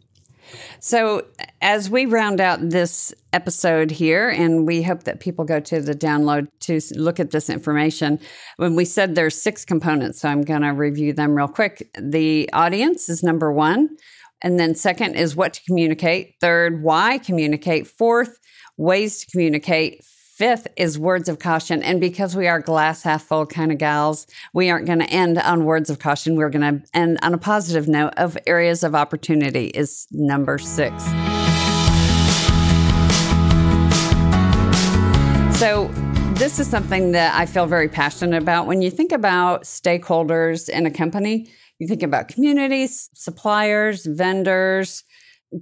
So, 0.80 1.26
as 1.60 1.88
we 1.88 2.06
round 2.06 2.40
out 2.40 2.58
this 2.60 3.14
episode 3.32 3.90
here, 3.90 4.28
and 4.28 4.66
we 4.66 4.82
hope 4.82 5.04
that 5.04 5.20
people 5.20 5.44
go 5.44 5.60
to 5.60 5.80
the 5.80 5.94
download 5.94 6.48
to 6.60 6.80
look 6.94 7.18
at 7.20 7.30
this 7.30 7.48
information, 7.50 8.18
when 8.56 8.76
we 8.76 8.84
said 8.84 9.14
there's 9.14 9.40
six 9.40 9.64
components, 9.64 10.20
so 10.20 10.28
I'm 10.28 10.42
going 10.42 10.62
to 10.62 10.70
review 10.70 11.12
them 11.12 11.34
real 11.34 11.48
quick. 11.48 11.88
The 11.98 12.50
audience 12.52 13.08
is 13.08 13.22
number 13.22 13.52
one. 13.52 13.96
And 14.42 14.60
then, 14.60 14.74
second 14.74 15.14
is 15.14 15.34
what 15.34 15.54
to 15.54 15.62
communicate. 15.66 16.34
Third, 16.40 16.82
why 16.82 17.18
communicate. 17.18 17.86
Fourth, 17.86 18.38
ways 18.76 19.20
to 19.20 19.30
communicate. 19.30 20.04
Fifth 20.36 20.66
is 20.76 20.98
words 20.98 21.28
of 21.28 21.38
caution. 21.38 21.80
And 21.84 22.00
because 22.00 22.34
we 22.34 22.48
are 22.48 22.58
glass 22.58 23.04
half 23.04 23.22
full 23.22 23.46
kind 23.46 23.70
of 23.70 23.78
gals, 23.78 24.26
we 24.52 24.68
aren't 24.68 24.84
going 24.84 24.98
to 24.98 25.08
end 25.08 25.38
on 25.38 25.64
words 25.64 25.90
of 25.90 26.00
caution. 26.00 26.34
We're 26.34 26.50
going 26.50 26.80
to 26.80 26.84
end 26.92 27.18
on 27.22 27.34
a 27.34 27.38
positive 27.38 27.86
note 27.86 28.14
of 28.16 28.36
areas 28.44 28.82
of 28.82 28.96
opportunity, 28.96 29.66
is 29.66 30.08
number 30.10 30.58
six. 30.58 31.04
So, 35.56 35.88
this 36.34 36.58
is 36.58 36.66
something 36.66 37.12
that 37.12 37.32
I 37.38 37.46
feel 37.46 37.66
very 37.66 37.88
passionate 37.88 38.42
about. 38.42 38.66
When 38.66 38.82
you 38.82 38.90
think 38.90 39.12
about 39.12 39.62
stakeholders 39.62 40.68
in 40.68 40.84
a 40.84 40.90
company, 40.90 41.48
you 41.78 41.86
think 41.86 42.02
about 42.02 42.26
communities, 42.26 43.08
suppliers, 43.14 44.04
vendors, 44.04 45.04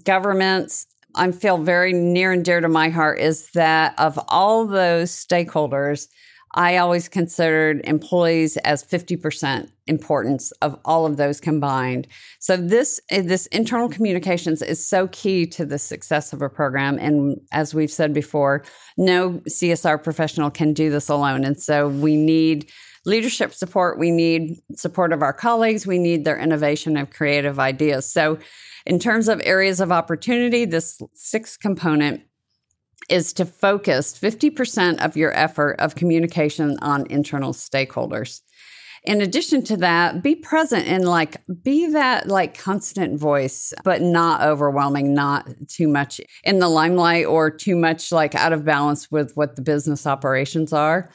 governments. 0.03 0.87
I 1.15 1.31
feel 1.33 1.59
very 1.59 1.93
near 1.93 2.33
and 2.33 2.45
dear 2.45 2.61
to 2.61 2.69
my 2.69 2.89
heart 2.89 3.19
is 3.19 3.51
that 3.51 3.99
of 3.99 4.19
all 4.29 4.67
those 4.67 5.11
stakeholders, 5.11 6.09
I 6.55 6.77
always 6.77 7.09
considered 7.09 7.81
employees 7.85 8.59
as 8.59 8.85
50% 8.85 9.71
importance 9.87 10.53
of 10.63 10.79
all 10.85 11.07
of 11.07 11.17
those 11.17 11.41
combined. 11.41 12.07
So 12.41 12.57
this 12.57 13.01
this 13.09 13.47
internal 13.47 13.89
communications 13.89 14.63
is 14.63 14.87
so 14.87 15.09
key 15.09 15.47
to 15.47 15.65
the 15.65 15.79
success 15.79 16.33
of 16.33 16.43
a 16.43 16.49
program 16.49 16.99
and 16.99 17.41
as 17.53 17.75
we've 17.75 17.91
said 17.91 18.13
before, 18.13 18.65
no 18.97 19.41
CSR 19.49 20.03
professional 20.03 20.51
can 20.51 20.73
do 20.73 20.91
this 20.91 21.09
alone 21.09 21.45
and 21.45 21.61
so 21.61 21.89
we 21.89 22.17
need 22.17 22.71
leadership 23.05 23.53
support, 23.53 23.99
we 23.99 24.11
need 24.11 24.61
support 24.77 25.13
of 25.13 25.23
our 25.23 25.33
colleagues, 25.33 25.87
we 25.87 25.99
need 25.99 26.25
their 26.25 26.39
innovation 26.39 26.97
of 26.97 27.11
creative 27.11 27.59
ideas. 27.59 28.11
So 28.11 28.39
in 28.87 28.99
terms 28.99 29.29
of 29.29 29.41
areas 29.45 29.81
of 29.81 29.93
opportunity, 29.93 30.65
this 30.65 31.01
sixth 31.15 31.61
component 31.61 32.23
is 33.09 33.33
to 33.35 33.45
focus 33.45 34.19
50% 34.19 35.05
of 35.05 35.17
your 35.17 35.33
effort 35.37 35.73
of 35.79 35.95
communication 35.95 36.79
on 36.81 37.07
internal 37.11 37.53
stakeholders. 37.53 38.41
In 39.05 39.21
addition 39.21 39.65
to 39.65 39.77
that, 39.79 40.23
be 40.23 40.37
present 40.37 40.87
and 40.87 41.05
like 41.05 41.37
be 41.63 41.89
that 41.89 42.29
like 42.29 42.57
constant 42.57 43.19
voice, 43.19 43.75
but 43.83 44.01
not 44.01 44.43
overwhelming, 44.43 45.13
not 45.13 45.49
too 45.69 45.89
much 45.89 46.21
in 46.45 46.61
the 46.61 46.69
limelight 46.69 47.27
or 47.27 47.51
too 47.51 47.75
much 47.75 48.13
like 48.13 48.37
out 48.37 48.53
of 48.53 48.65
balance 48.65 49.11
with 49.11 49.33
what 49.35 49.57
the 49.57 49.63
business 49.63 50.07
operations 50.07 50.73
are. 50.73 51.11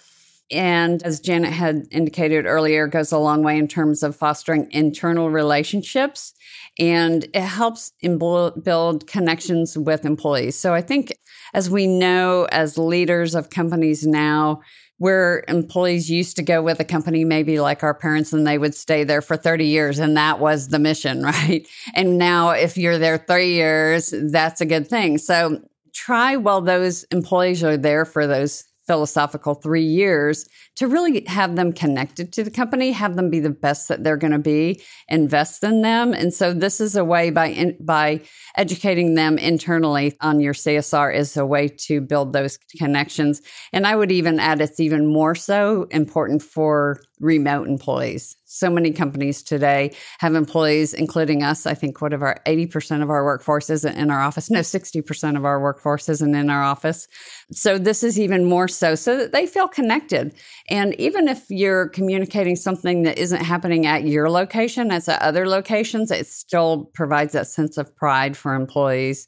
And 0.50 1.04
as 1.04 1.20
Janet 1.20 1.52
had 1.52 1.88
indicated 1.92 2.46
earlier, 2.46 2.88
goes 2.88 3.12
a 3.12 3.18
long 3.18 3.44
way 3.44 3.58
in 3.58 3.68
terms 3.68 4.02
of 4.04 4.16
fostering 4.16 4.72
internal 4.72 5.30
relationships 5.30 6.34
and 6.80 7.24
it 7.34 7.42
helps 7.42 7.92
in 8.02 8.18
build 8.18 9.08
connections 9.08 9.78
with 9.78 10.06
employees. 10.06 10.56
So 10.56 10.74
I 10.74 10.82
think 10.82 11.14
as 11.54 11.70
we 11.70 11.88
know 11.88 12.48
as 12.52 12.78
leaders 12.78 13.36
of 13.36 13.50
companies 13.50 14.06
now, 14.06 14.62
where 15.00 15.44
employees 15.48 16.10
used 16.10 16.36
to 16.38 16.44
go 16.44 16.62
with 16.62 16.80
a 16.80 16.84
company, 16.84 17.24
maybe 17.24 17.60
like 17.60 17.84
our 17.84 17.94
parents, 17.94 18.34
and 18.34 18.48
they 18.48 18.58
would 18.58 18.74
stay 18.74 19.04
there 19.04 19.22
for 19.22 19.38
30 19.38 19.66
years, 19.66 20.00
and 20.00 20.18
that 20.18 20.40
was 20.40 20.70
the 20.70 20.80
mission, 20.80 21.22
right? 21.24 21.68
And 21.94 22.18
now, 22.18 22.50
if 22.50 22.78
you're 22.78 22.98
there 22.98 23.18
three 23.18 23.54
years, 23.54 24.14
that's 24.32 24.62
a 24.62 24.66
good 24.66 24.88
thing. 24.88 25.20
So 25.20 25.62
try 25.94 26.36
while 26.36 26.62
those 26.62 27.04
employees 27.06 27.64
are 27.64 27.78
there 27.78 28.06
for 28.06 28.26
those 28.26 28.64
philosophical 28.88 29.54
three 29.54 29.84
years 29.84 30.47
to 30.78 30.88
really 30.88 31.26
have 31.28 31.56
them 31.56 31.73
connected 31.73 32.32
to 32.34 32.43
the 32.43 32.52
company, 32.52 32.91
have 32.91 33.15
them 33.15 33.30
be 33.30 33.39
the 33.39 33.50
best 33.50 33.89
that 33.89 34.04
they're 34.04 34.17
going 34.17 34.32
to 34.32 34.39
be, 34.39 34.82
invest 35.10 35.63
in 35.63 35.82
them. 35.82 36.13
And 36.13 36.34
so 36.34 36.54
this 36.54 36.80
is 36.80 36.95
a 36.95 37.04
way 37.04 37.30
by 37.30 37.47
in, 37.47 37.78
by 37.82 38.21
educating 38.56 39.15
them 39.15 39.38
internally 39.38 40.15
on 40.21 40.39
your 40.39 40.54
CSR 40.54 41.13
is 41.13 41.36
a 41.36 41.45
way 41.45 41.67
to 41.67 42.00
build 42.00 42.32
those 42.32 42.58
connections. 42.78 43.41
And 43.73 43.86
I 43.86 43.95
would 43.95 44.12
even 44.12 44.39
add 44.39 44.62
it's 44.62 44.80
even 44.80 45.08
more 45.08 45.36
so 45.36 45.88
important 45.91 46.41
for 46.41 47.02
remote 47.19 47.67
employees. 47.67 48.37
So 48.50 48.70
many 48.70 48.92
companies 48.92 49.44
today 49.44 49.94
have 50.20 50.34
employees, 50.34 50.94
including 50.94 51.44
us. 51.44 51.66
I 51.66 51.74
think 51.74 52.00
what 52.02 52.14
of 52.14 52.22
our 52.22 52.40
80% 52.46 53.04
of 53.04 53.10
our 53.10 53.26
workforce 53.26 53.70
isn't 53.70 53.98
in 53.98 54.10
our 54.10 54.22
office. 54.22 54.50
No, 54.50 54.62
60% 54.62 55.36
of 55.36 55.44
our 55.44 55.62
workforce 55.62 56.08
isn't 56.08 56.34
in 56.34 56.50
our 56.50 56.64
office. 56.64 57.10
So 57.52 57.78
this 57.78 58.04
is 58.04 58.18
even 58.18 58.46
more 58.46 58.70
so, 58.70 58.96
so 58.96 59.18
that 59.18 59.34
they 59.34 59.48
feel 59.48 59.68
connected. 59.68 60.34
And 60.70 60.96
even 60.96 61.28
if 61.28 61.44
you're 61.50 61.90
communicating 61.90 62.56
something 62.56 63.04
that 63.04 63.18
isn't 63.18 63.44
happening 63.44 63.86
at 63.86 64.06
your 64.06 64.30
location, 64.30 64.92
it's 64.92 65.10
at 65.10 65.22
other 65.22 65.46
locations, 65.46 66.10
it 66.10 66.26
still 66.26 66.86
provides 66.94 67.34
that 67.34 67.48
sense 67.48 67.78
of 67.78 67.94
pride 67.98 68.38
for 68.38 68.54
employees. 68.54 69.28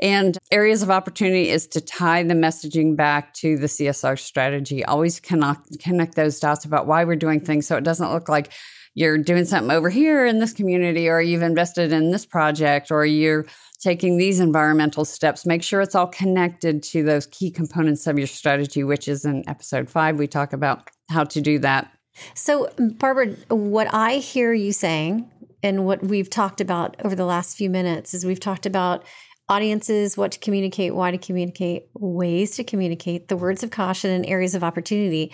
And 0.00 0.38
areas 0.50 0.82
of 0.82 0.90
opportunity 0.90 1.50
is 1.50 1.66
to 1.68 1.80
tie 1.80 2.22
the 2.22 2.34
messaging 2.34 2.96
back 2.96 3.34
to 3.34 3.58
the 3.58 3.66
CSR 3.66 4.18
strategy. 4.18 4.82
Always 4.84 5.20
connect, 5.20 5.78
connect 5.78 6.14
those 6.14 6.40
dots 6.40 6.64
about 6.64 6.86
why 6.86 7.04
we're 7.04 7.16
doing 7.16 7.40
things 7.40 7.66
so 7.66 7.76
it 7.76 7.84
doesn't 7.84 8.10
look 8.10 8.28
like 8.28 8.50
you're 8.94 9.18
doing 9.18 9.44
something 9.44 9.70
over 9.70 9.88
here 9.88 10.26
in 10.26 10.38
this 10.38 10.52
community 10.52 11.08
or 11.08 11.20
you've 11.20 11.42
invested 11.42 11.92
in 11.92 12.10
this 12.10 12.26
project 12.26 12.90
or 12.90 13.06
you're 13.06 13.46
taking 13.80 14.16
these 14.16 14.40
environmental 14.40 15.04
steps 15.04 15.46
make 15.46 15.62
sure 15.62 15.80
it's 15.80 15.94
all 15.94 16.06
connected 16.06 16.82
to 16.82 17.02
those 17.02 17.26
key 17.26 17.50
components 17.50 18.06
of 18.06 18.18
your 18.18 18.26
strategy 18.26 18.84
which 18.84 19.08
is 19.08 19.24
in 19.24 19.48
episode 19.48 19.88
5 19.88 20.18
we 20.18 20.26
talk 20.26 20.52
about 20.52 20.90
how 21.08 21.24
to 21.24 21.40
do 21.40 21.58
that 21.58 21.92
so 22.34 22.68
barbara 22.98 23.28
what 23.48 23.92
i 23.92 24.14
hear 24.14 24.52
you 24.52 24.72
saying 24.72 25.30
and 25.62 25.84
what 25.84 26.02
we've 26.02 26.30
talked 26.30 26.60
about 26.60 26.96
over 27.04 27.14
the 27.14 27.24
last 27.24 27.56
few 27.56 27.70
minutes 27.70 28.14
is 28.14 28.24
we've 28.24 28.40
talked 28.40 28.66
about 28.66 29.04
audiences, 29.50 30.16
what 30.16 30.32
to 30.32 30.38
communicate, 30.38 30.94
why 30.94 31.10
to 31.10 31.18
communicate, 31.18 31.88
ways 31.94 32.54
to 32.56 32.64
communicate, 32.64 33.28
the 33.28 33.36
words 33.36 33.62
of 33.64 33.70
caution, 33.70 34.10
and 34.10 34.24
areas 34.26 34.54
of 34.54 34.62
opportunity. 34.62 35.32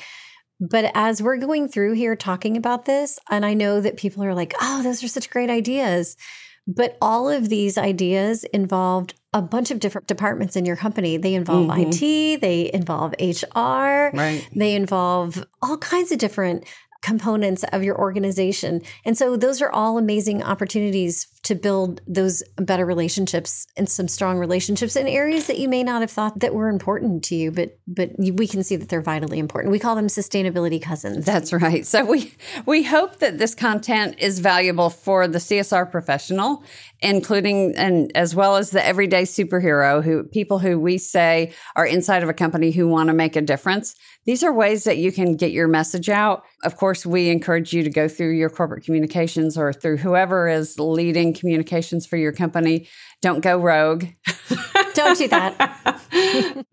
But 0.60 0.90
as 0.94 1.22
we're 1.22 1.36
going 1.36 1.68
through 1.68 1.92
here 1.92 2.16
talking 2.16 2.56
about 2.56 2.84
this, 2.84 3.18
and 3.30 3.44
I 3.44 3.54
know 3.54 3.80
that 3.80 3.96
people 3.96 4.24
are 4.24 4.34
like, 4.34 4.54
oh, 4.60 4.82
those 4.82 5.02
are 5.04 5.08
such 5.08 5.30
great 5.30 5.50
ideas. 5.50 6.16
But 6.66 6.96
all 7.00 7.28
of 7.28 7.48
these 7.48 7.78
ideas 7.78 8.42
involved 8.44 9.14
a 9.32 9.42
bunch 9.42 9.70
of 9.70 9.78
different 9.78 10.08
departments 10.08 10.56
in 10.56 10.64
your 10.64 10.76
company. 10.76 11.16
They 11.16 11.34
involve 11.34 11.68
mm-hmm. 11.68 11.90
IT, 11.90 12.40
they 12.40 12.72
involve 12.72 13.14
HR, 13.20 14.10
right. 14.16 14.48
they 14.54 14.74
involve 14.74 15.44
all 15.62 15.76
kinds 15.76 16.10
of 16.10 16.18
different 16.18 16.64
components 17.02 17.64
of 17.72 17.82
your 17.82 17.98
organization. 17.98 18.82
And 19.04 19.16
so 19.16 19.36
those 19.36 19.62
are 19.62 19.70
all 19.70 19.98
amazing 19.98 20.42
opportunities 20.42 21.26
to 21.44 21.54
build 21.54 22.00
those 22.08 22.42
better 22.56 22.84
relationships 22.84 23.66
and 23.76 23.88
some 23.88 24.08
strong 24.08 24.38
relationships 24.38 24.96
in 24.96 25.06
areas 25.06 25.46
that 25.46 25.58
you 25.58 25.68
may 25.68 25.84
not 25.84 26.00
have 26.00 26.10
thought 26.10 26.40
that 26.40 26.54
were 26.54 26.68
important 26.68 27.22
to 27.24 27.36
you, 27.36 27.52
but 27.52 27.78
but 27.86 28.10
we 28.18 28.48
can 28.48 28.64
see 28.64 28.74
that 28.74 28.88
they're 28.88 29.00
vitally 29.00 29.38
important. 29.38 29.70
We 29.70 29.78
call 29.78 29.94
them 29.94 30.08
sustainability 30.08 30.82
cousins. 30.82 31.24
That's 31.24 31.52
right. 31.52 31.86
So 31.86 32.04
we 32.04 32.34
we 32.66 32.82
hope 32.82 33.20
that 33.20 33.38
this 33.38 33.54
content 33.54 34.16
is 34.18 34.40
valuable 34.40 34.90
for 34.90 35.28
the 35.28 35.38
CSR 35.38 35.90
professional, 35.90 36.64
including 37.00 37.74
and 37.76 38.10
as 38.16 38.34
well 38.34 38.56
as 38.56 38.70
the 38.70 38.84
everyday 38.84 39.22
superhero 39.22 40.02
who 40.02 40.24
people 40.24 40.58
who 40.58 40.78
we 40.78 40.98
say 40.98 41.52
are 41.74 41.86
inside 41.86 42.22
of 42.22 42.28
a 42.28 42.34
company 42.34 42.70
who 42.70 42.88
want 42.88 43.08
to 43.08 43.12
make 43.12 43.36
a 43.36 43.40
difference. 43.40 43.94
These 44.24 44.42
are 44.42 44.52
ways 44.52 44.84
that 44.84 44.98
you 44.98 45.12
can 45.12 45.36
get 45.36 45.52
your 45.52 45.68
message 45.68 46.08
out. 46.08 46.44
Of 46.64 46.76
course, 46.76 47.06
we 47.06 47.28
encourage 47.28 47.72
you 47.72 47.82
to 47.82 47.90
go 47.90 48.08
through 48.08 48.32
your 48.32 48.50
corporate 48.50 48.84
communications 48.84 49.56
or 49.56 49.72
through 49.72 49.98
whoever 49.98 50.48
is 50.48 50.78
leading 50.80 51.32
communications 51.32 52.06
for 52.06 52.16
your 52.16 52.32
company. 52.32 52.88
Don't 53.22 53.40
go 53.40 53.58
rogue. 53.58 54.06
Don't 54.94 55.18
do 55.18 55.28
that. 55.28 56.00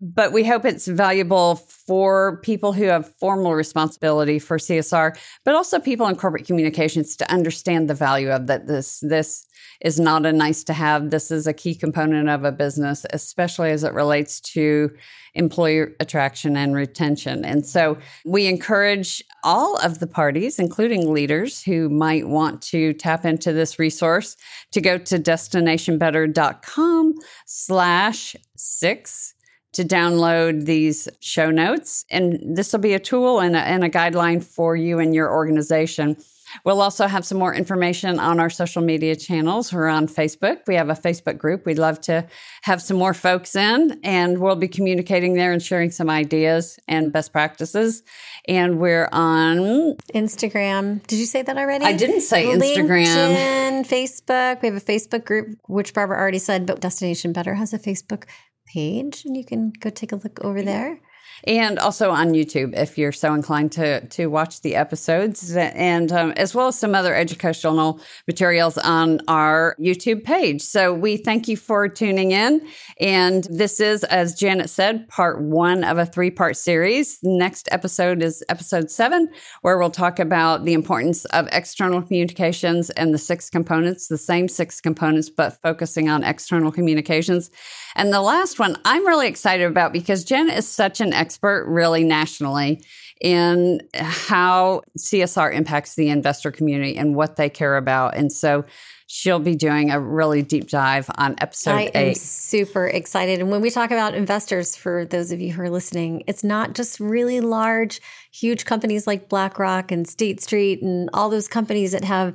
but 0.00 0.32
we 0.32 0.44
hope 0.44 0.64
it's 0.64 0.86
valuable 0.86 1.56
for 1.86 2.40
people 2.42 2.72
who 2.72 2.84
have 2.84 3.12
formal 3.20 3.54
responsibility 3.54 4.38
for 4.38 4.56
CSR, 4.56 5.16
but 5.44 5.54
also 5.54 5.78
people 5.78 6.06
in 6.06 6.16
corporate 6.16 6.46
communications 6.46 7.16
to 7.16 7.30
understand 7.30 7.88
the 7.88 7.94
value 7.94 8.30
of 8.30 8.46
that 8.46 8.66
this 8.66 9.00
this 9.00 9.46
is 9.80 9.98
not 10.00 10.26
a 10.26 10.32
nice 10.32 10.64
to 10.64 10.72
have. 10.72 11.10
This 11.10 11.30
is 11.30 11.46
a 11.46 11.52
key 11.52 11.74
component 11.74 12.28
of 12.28 12.44
a 12.44 12.52
business, 12.52 13.04
especially 13.10 13.70
as 13.70 13.84
it 13.84 13.92
relates 13.92 14.40
to 14.40 14.90
employee 15.34 15.86
attraction 16.00 16.56
and 16.56 16.74
retention. 16.74 17.44
And 17.44 17.66
so 17.66 17.98
we 18.24 18.46
encourage 18.46 19.22
all 19.42 19.76
of 19.78 19.98
the 19.98 20.06
parties, 20.06 20.58
including 20.58 21.12
leaders 21.12 21.62
who 21.62 21.88
might 21.88 22.28
want 22.28 22.62
to 22.62 22.92
tap 22.94 23.24
into 23.24 23.52
this 23.52 23.78
resource, 23.78 24.36
to 24.70 24.80
go 24.80 24.96
to 24.98 25.18
destinationbetter.com 25.18 27.14
slash 27.46 28.36
six 28.56 29.34
to 29.72 29.82
download 29.82 30.66
these 30.66 31.08
show 31.20 31.50
notes. 31.50 32.04
And 32.10 32.56
this 32.56 32.72
will 32.72 32.80
be 32.80 32.94
a 32.94 33.00
tool 33.00 33.40
and 33.40 33.56
a, 33.56 33.60
and 33.60 33.84
a 33.84 33.90
guideline 33.90 34.42
for 34.42 34.76
you 34.76 35.00
and 35.00 35.14
your 35.14 35.32
organization 35.32 36.16
We'll 36.64 36.80
also 36.80 37.06
have 37.06 37.24
some 37.24 37.38
more 37.38 37.54
information 37.54 38.18
on 38.18 38.40
our 38.40 38.50
social 38.50 38.82
media 38.82 39.16
channels. 39.16 39.72
We're 39.72 39.88
on 39.88 40.06
Facebook. 40.08 40.58
We 40.66 40.74
have 40.76 40.90
a 40.90 40.94
Facebook 40.94 41.38
group. 41.38 41.66
We'd 41.66 41.78
love 41.78 42.00
to 42.02 42.26
have 42.62 42.80
some 42.80 42.96
more 42.96 43.14
folks 43.14 43.56
in, 43.56 44.00
and 44.04 44.38
we'll 44.38 44.56
be 44.56 44.68
communicating 44.68 45.34
there 45.34 45.52
and 45.52 45.62
sharing 45.62 45.90
some 45.90 46.08
ideas 46.10 46.78
and 46.88 47.12
best 47.12 47.32
practices. 47.32 48.02
And 48.46 48.78
we're 48.78 49.08
on 49.12 49.96
Instagram. 50.14 51.06
Did 51.06 51.18
you 51.18 51.26
say 51.26 51.42
that 51.42 51.56
already? 51.56 51.84
I 51.84 51.96
didn't 51.96 52.22
say 52.22 52.46
Instagram. 52.46 53.34
LinkedIn, 53.34 53.86
Facebook. 53.86 54.62
We 54.62 54.68
have 54.68 54.76
a 54.76 54.80
Facebook 54.80 55.24
group, 55.24 55.58
which 55.66 55.94
Barbara 55.94 56.18
already 56.18 56.38
said, 56.38 56.66
but 56.66 56.80
Destination 56.80 57.32
Better 57.32 57.54
has 57.54 57.72
a 57.72 57.78
Facebook 57.78 58.24
page, 58.66 59.24
and 59.24 59.36
you 59.36 59.44
can 59.44 59.72
go 59.80 59.90
take 59.90 60.12
a 60.12 60.16
look 60.16 60.44
over 60.44 60.62
there 60.62 61.00
and 61.46 61.78
also 61.78 62.10
on 62.10 62.30
YouTube 62.30 62.74
if 62.76 62.96
you're 62.96 63.12
so 63.12 63.34
inclined 63.34 63.72
to 63.72 64.06
to 64.08 64.26
watch 64.26 64.60
the 64.62 64.74
episodes, 64.74 65.54
and 65.56 66.12
um, 66.12 66.32
as 66.36 66.54
well 66.54 66.68
as 66.68 66.78
some 66.78 66.94
other 66.94 67.14
educational 67.14 68.00
materials 68.26 68.78
on 68.78 69.20
our 69.28 69.76
YouTube 69.80 70.24
page. 70.24 70.62
So 70.62 70.92
we 70.92 71.16
thank 71.16 71.48
you 71.48 71.56
for 71.56 71.88
tuning 71.88 72.30
in, 72.32 72.66
and 73.00 73.44
this 73.50 73.80
is, 73.80 74.04
as 74.04 74.34
Janet 74.34 74.70
said, 74.70 75.08
part 75.08 75.40
one 75.42 75.84
of 75.84 75.98
a 75.98 76.06
three 76.06 76.30
part 76.30 76.56
series. 76.56 77.18
Next 77.22 77.68
episode 77.70 78.22
is 78.22 78.42
episode 78.48 78.90
seven, 78.90 79.28
where 79.62 79.78
we'll 79.78 79.90
talk 79.90 80.18
about 80.18 80.64
the 80.64 80.74
importance 80.74 81.24
of 81.26 81.48
external 81.52 82.02
communications 82.02 82.90
and 82.90 83.12
the 83.12 83.18
six 83.18 83.50
components, 83.50 84.08
the 84.08 84.18
same 84.18 84.48
six 84.48 84.80
components, 84.80 85.30
but 85.30 85.60
focusing 85.62 86.08
on 86.08 86.24
external 86.24 86.72
communications. 86.72 87.50
And 87.96 88.12
the 88.12 88.20
last 88.20 88.58
one 88.58 88.76
I'm 88.84 89.06
really 89.06 89.28
excited 89.28 89.66
about 89.66 89.92
because 89.92 90.24
Jen 90.24 90.50
is 90.50 90.66
such 90.66 91.00
an 91.00 91.12
expert, 91.12 91.33
really 91.42 92.04
nationally, 92.04 92.84
in 93.20 93.80
how 93.94 94.82
CSR 94.98 95.54
impacts 95.54 95.94
the 95.94 96.10
investor 96.10 96.50
community 96.50 96.96
and 96.96 97.14
what 97.14 97.36
they 97.36 97.48
care 97.48 97.76
about. 97.76 98.16
And 98.16 98.30
so 98.30 98.64
she'll 99.06 99.38
be 99.38 99.54
doing 99.54 99.90
a 99.90 100.00
really 100.00 100.42
deep 100.42 100.68
dive 100.68 101.08
on 101.16 101.36
episode 101.40 101.70
I 101.70 101.90
eight. 101.94 102.08
am 102.08 102.14
super 102.14 102.86
excited. 102.86 103.40
And 103.40 103.50
when 103.50 103.60
we 103.60 103.70
talk 103.70 103.90
about 103.90 104.14
investors, 104.14 104.76
for 104.76 105.04
those 105.04 105.30
of 105.30 105.40
you 105.40 105.52
who 105.52 105.62
are 105.62 105.70
listening, 105.70 106.24
it's 106.26 106.42
not 106.42 106.74
just 106.74 106.98
really 107.00 107.40
large, 107.40 108.00
huge 108.32 108.64
companies 108.64 109.06
like 109.06 109.28
BlackRock 109.28 109.92
and 109.92 110.08
State 110.08 110.42
Street 110.42 110.82
and 110.82 111.08
all 111.12 111.30
those 111.30 111.48
companies 111.48 111.92
that 111.92 112.04
have 112.04 112.34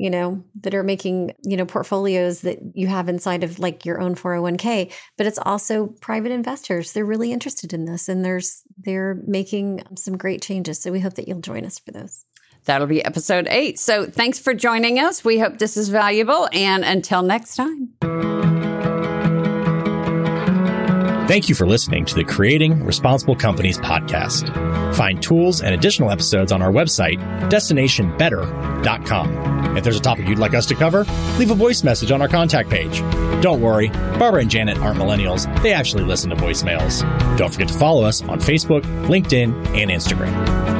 you 0.00 0.08
know, 0.08 0.42
that 0.62 0.74
are 0.74 0.82
making, 0.82 1.30
you 1.44 1.58
know, 1.58 1.66
portfolios 1.66 2.40
that 2.40 2.58
you 2.72 2.86
have 2.86 3.06
inside 3.06 3.44
of 3.44 3.58
like 3.58 3.84
your 3.84 4.00
own 4.00 4.14
401k, 4.14 4.90
but 5.18 5.26
it's 5.26 5.38
also 5.44 5.88
private 6.00 6.32
investors. 6.32 6.92
They're 6.92 7.04
really 7.04 7.32
interested 7.32 7.74
in 7.74 7.84
this 7.84 8.08
and 8.08 8.24
there's 8.24 8.62
they're 8.78 9.20
making 9.26 9.82
some 9.98 10.16
great 10.16 10.40
changes. 10.40 10.80
So 10.80 10.90
we 10.90 11.00
hope 11.00 11.14
that 11.14 11.28
you'll 11.28 11.42
join 11.42 11.66
us 11.66 11.78
for 11.78 11.90
those. 11.90 12.24
That'll 12.64 12.86
be 12.86 13.04
episode 13.04 13.46
8. 13.50 13.78
So 13.78 14.06
thanks 14.06 14.38
for 14.38 14.54
joining 14.54 14.98
us. 14.98 15.22
We 15.22 15.38
hope 15.38 15.58
this 15.58 15.76
is 15.76 15.90
valuable 15.90 16.48
and 16.50 16.82
until 16.82 17.20
next 17.20 17.56
time. 17.56 17.90
Thank 21.30 21.48
you 21.48 21.54
for 21.54 21.64
listening 21.64 22.04
to 22.06 22.16
the 22.16 22.24
Creating 22.24 22.84
Responsible 22.84 23.36
Companies 23.36 23.78
podcast. 23.78 24.52
Find 24.96 25.22
tools 25.22 25.62
and 25.62 25.72
additional 25.72 26.10
episodes 26.10 26.50
on 26.50 26.60
our 26.60 26.72
website, 26.72 27.20
destinationbetter.com. 27.48 29.76
If 29.76 29.84
there's 29.84 29.96
a 29.96 30.00
topic 30.00 30.26
you'd 30.26 30.40
like 30.40 30.54
us 30.54 30.66
to 30.66 30.74
cover, 30.74 31.04
leave 31.38 31.52
a 31.52 31.54
voice 31.54 31.84
message 31.84 32.10
on 32.10 32.20
our 32.20 32.26
contact 32.26 32.68
page. 32.68 32.98
Don't 33.44 33.60
worry, 33.60 33.90
Barbara 34.18 34.40
and 34.40 34.50
Janet 34.50 34.78
aren't 34.78 34.98
millennials. 34.98 35.46
They 35.62 35.72
actually 35.72 36.02
listen 36.02 36.30
to 36.30 36.36
voicemails. 36.36 37.02
Don't 37.38 37.52
forget 37.52 37.68
to 37.68 37.74
follow 37.74 38.02
us 38.02 38.22
on 38.22 38.40
Facebook, 38.40 38.82
LinkedIn, 39.06 39.54
and 39.80 39.88
Instagram. 39.88 40.79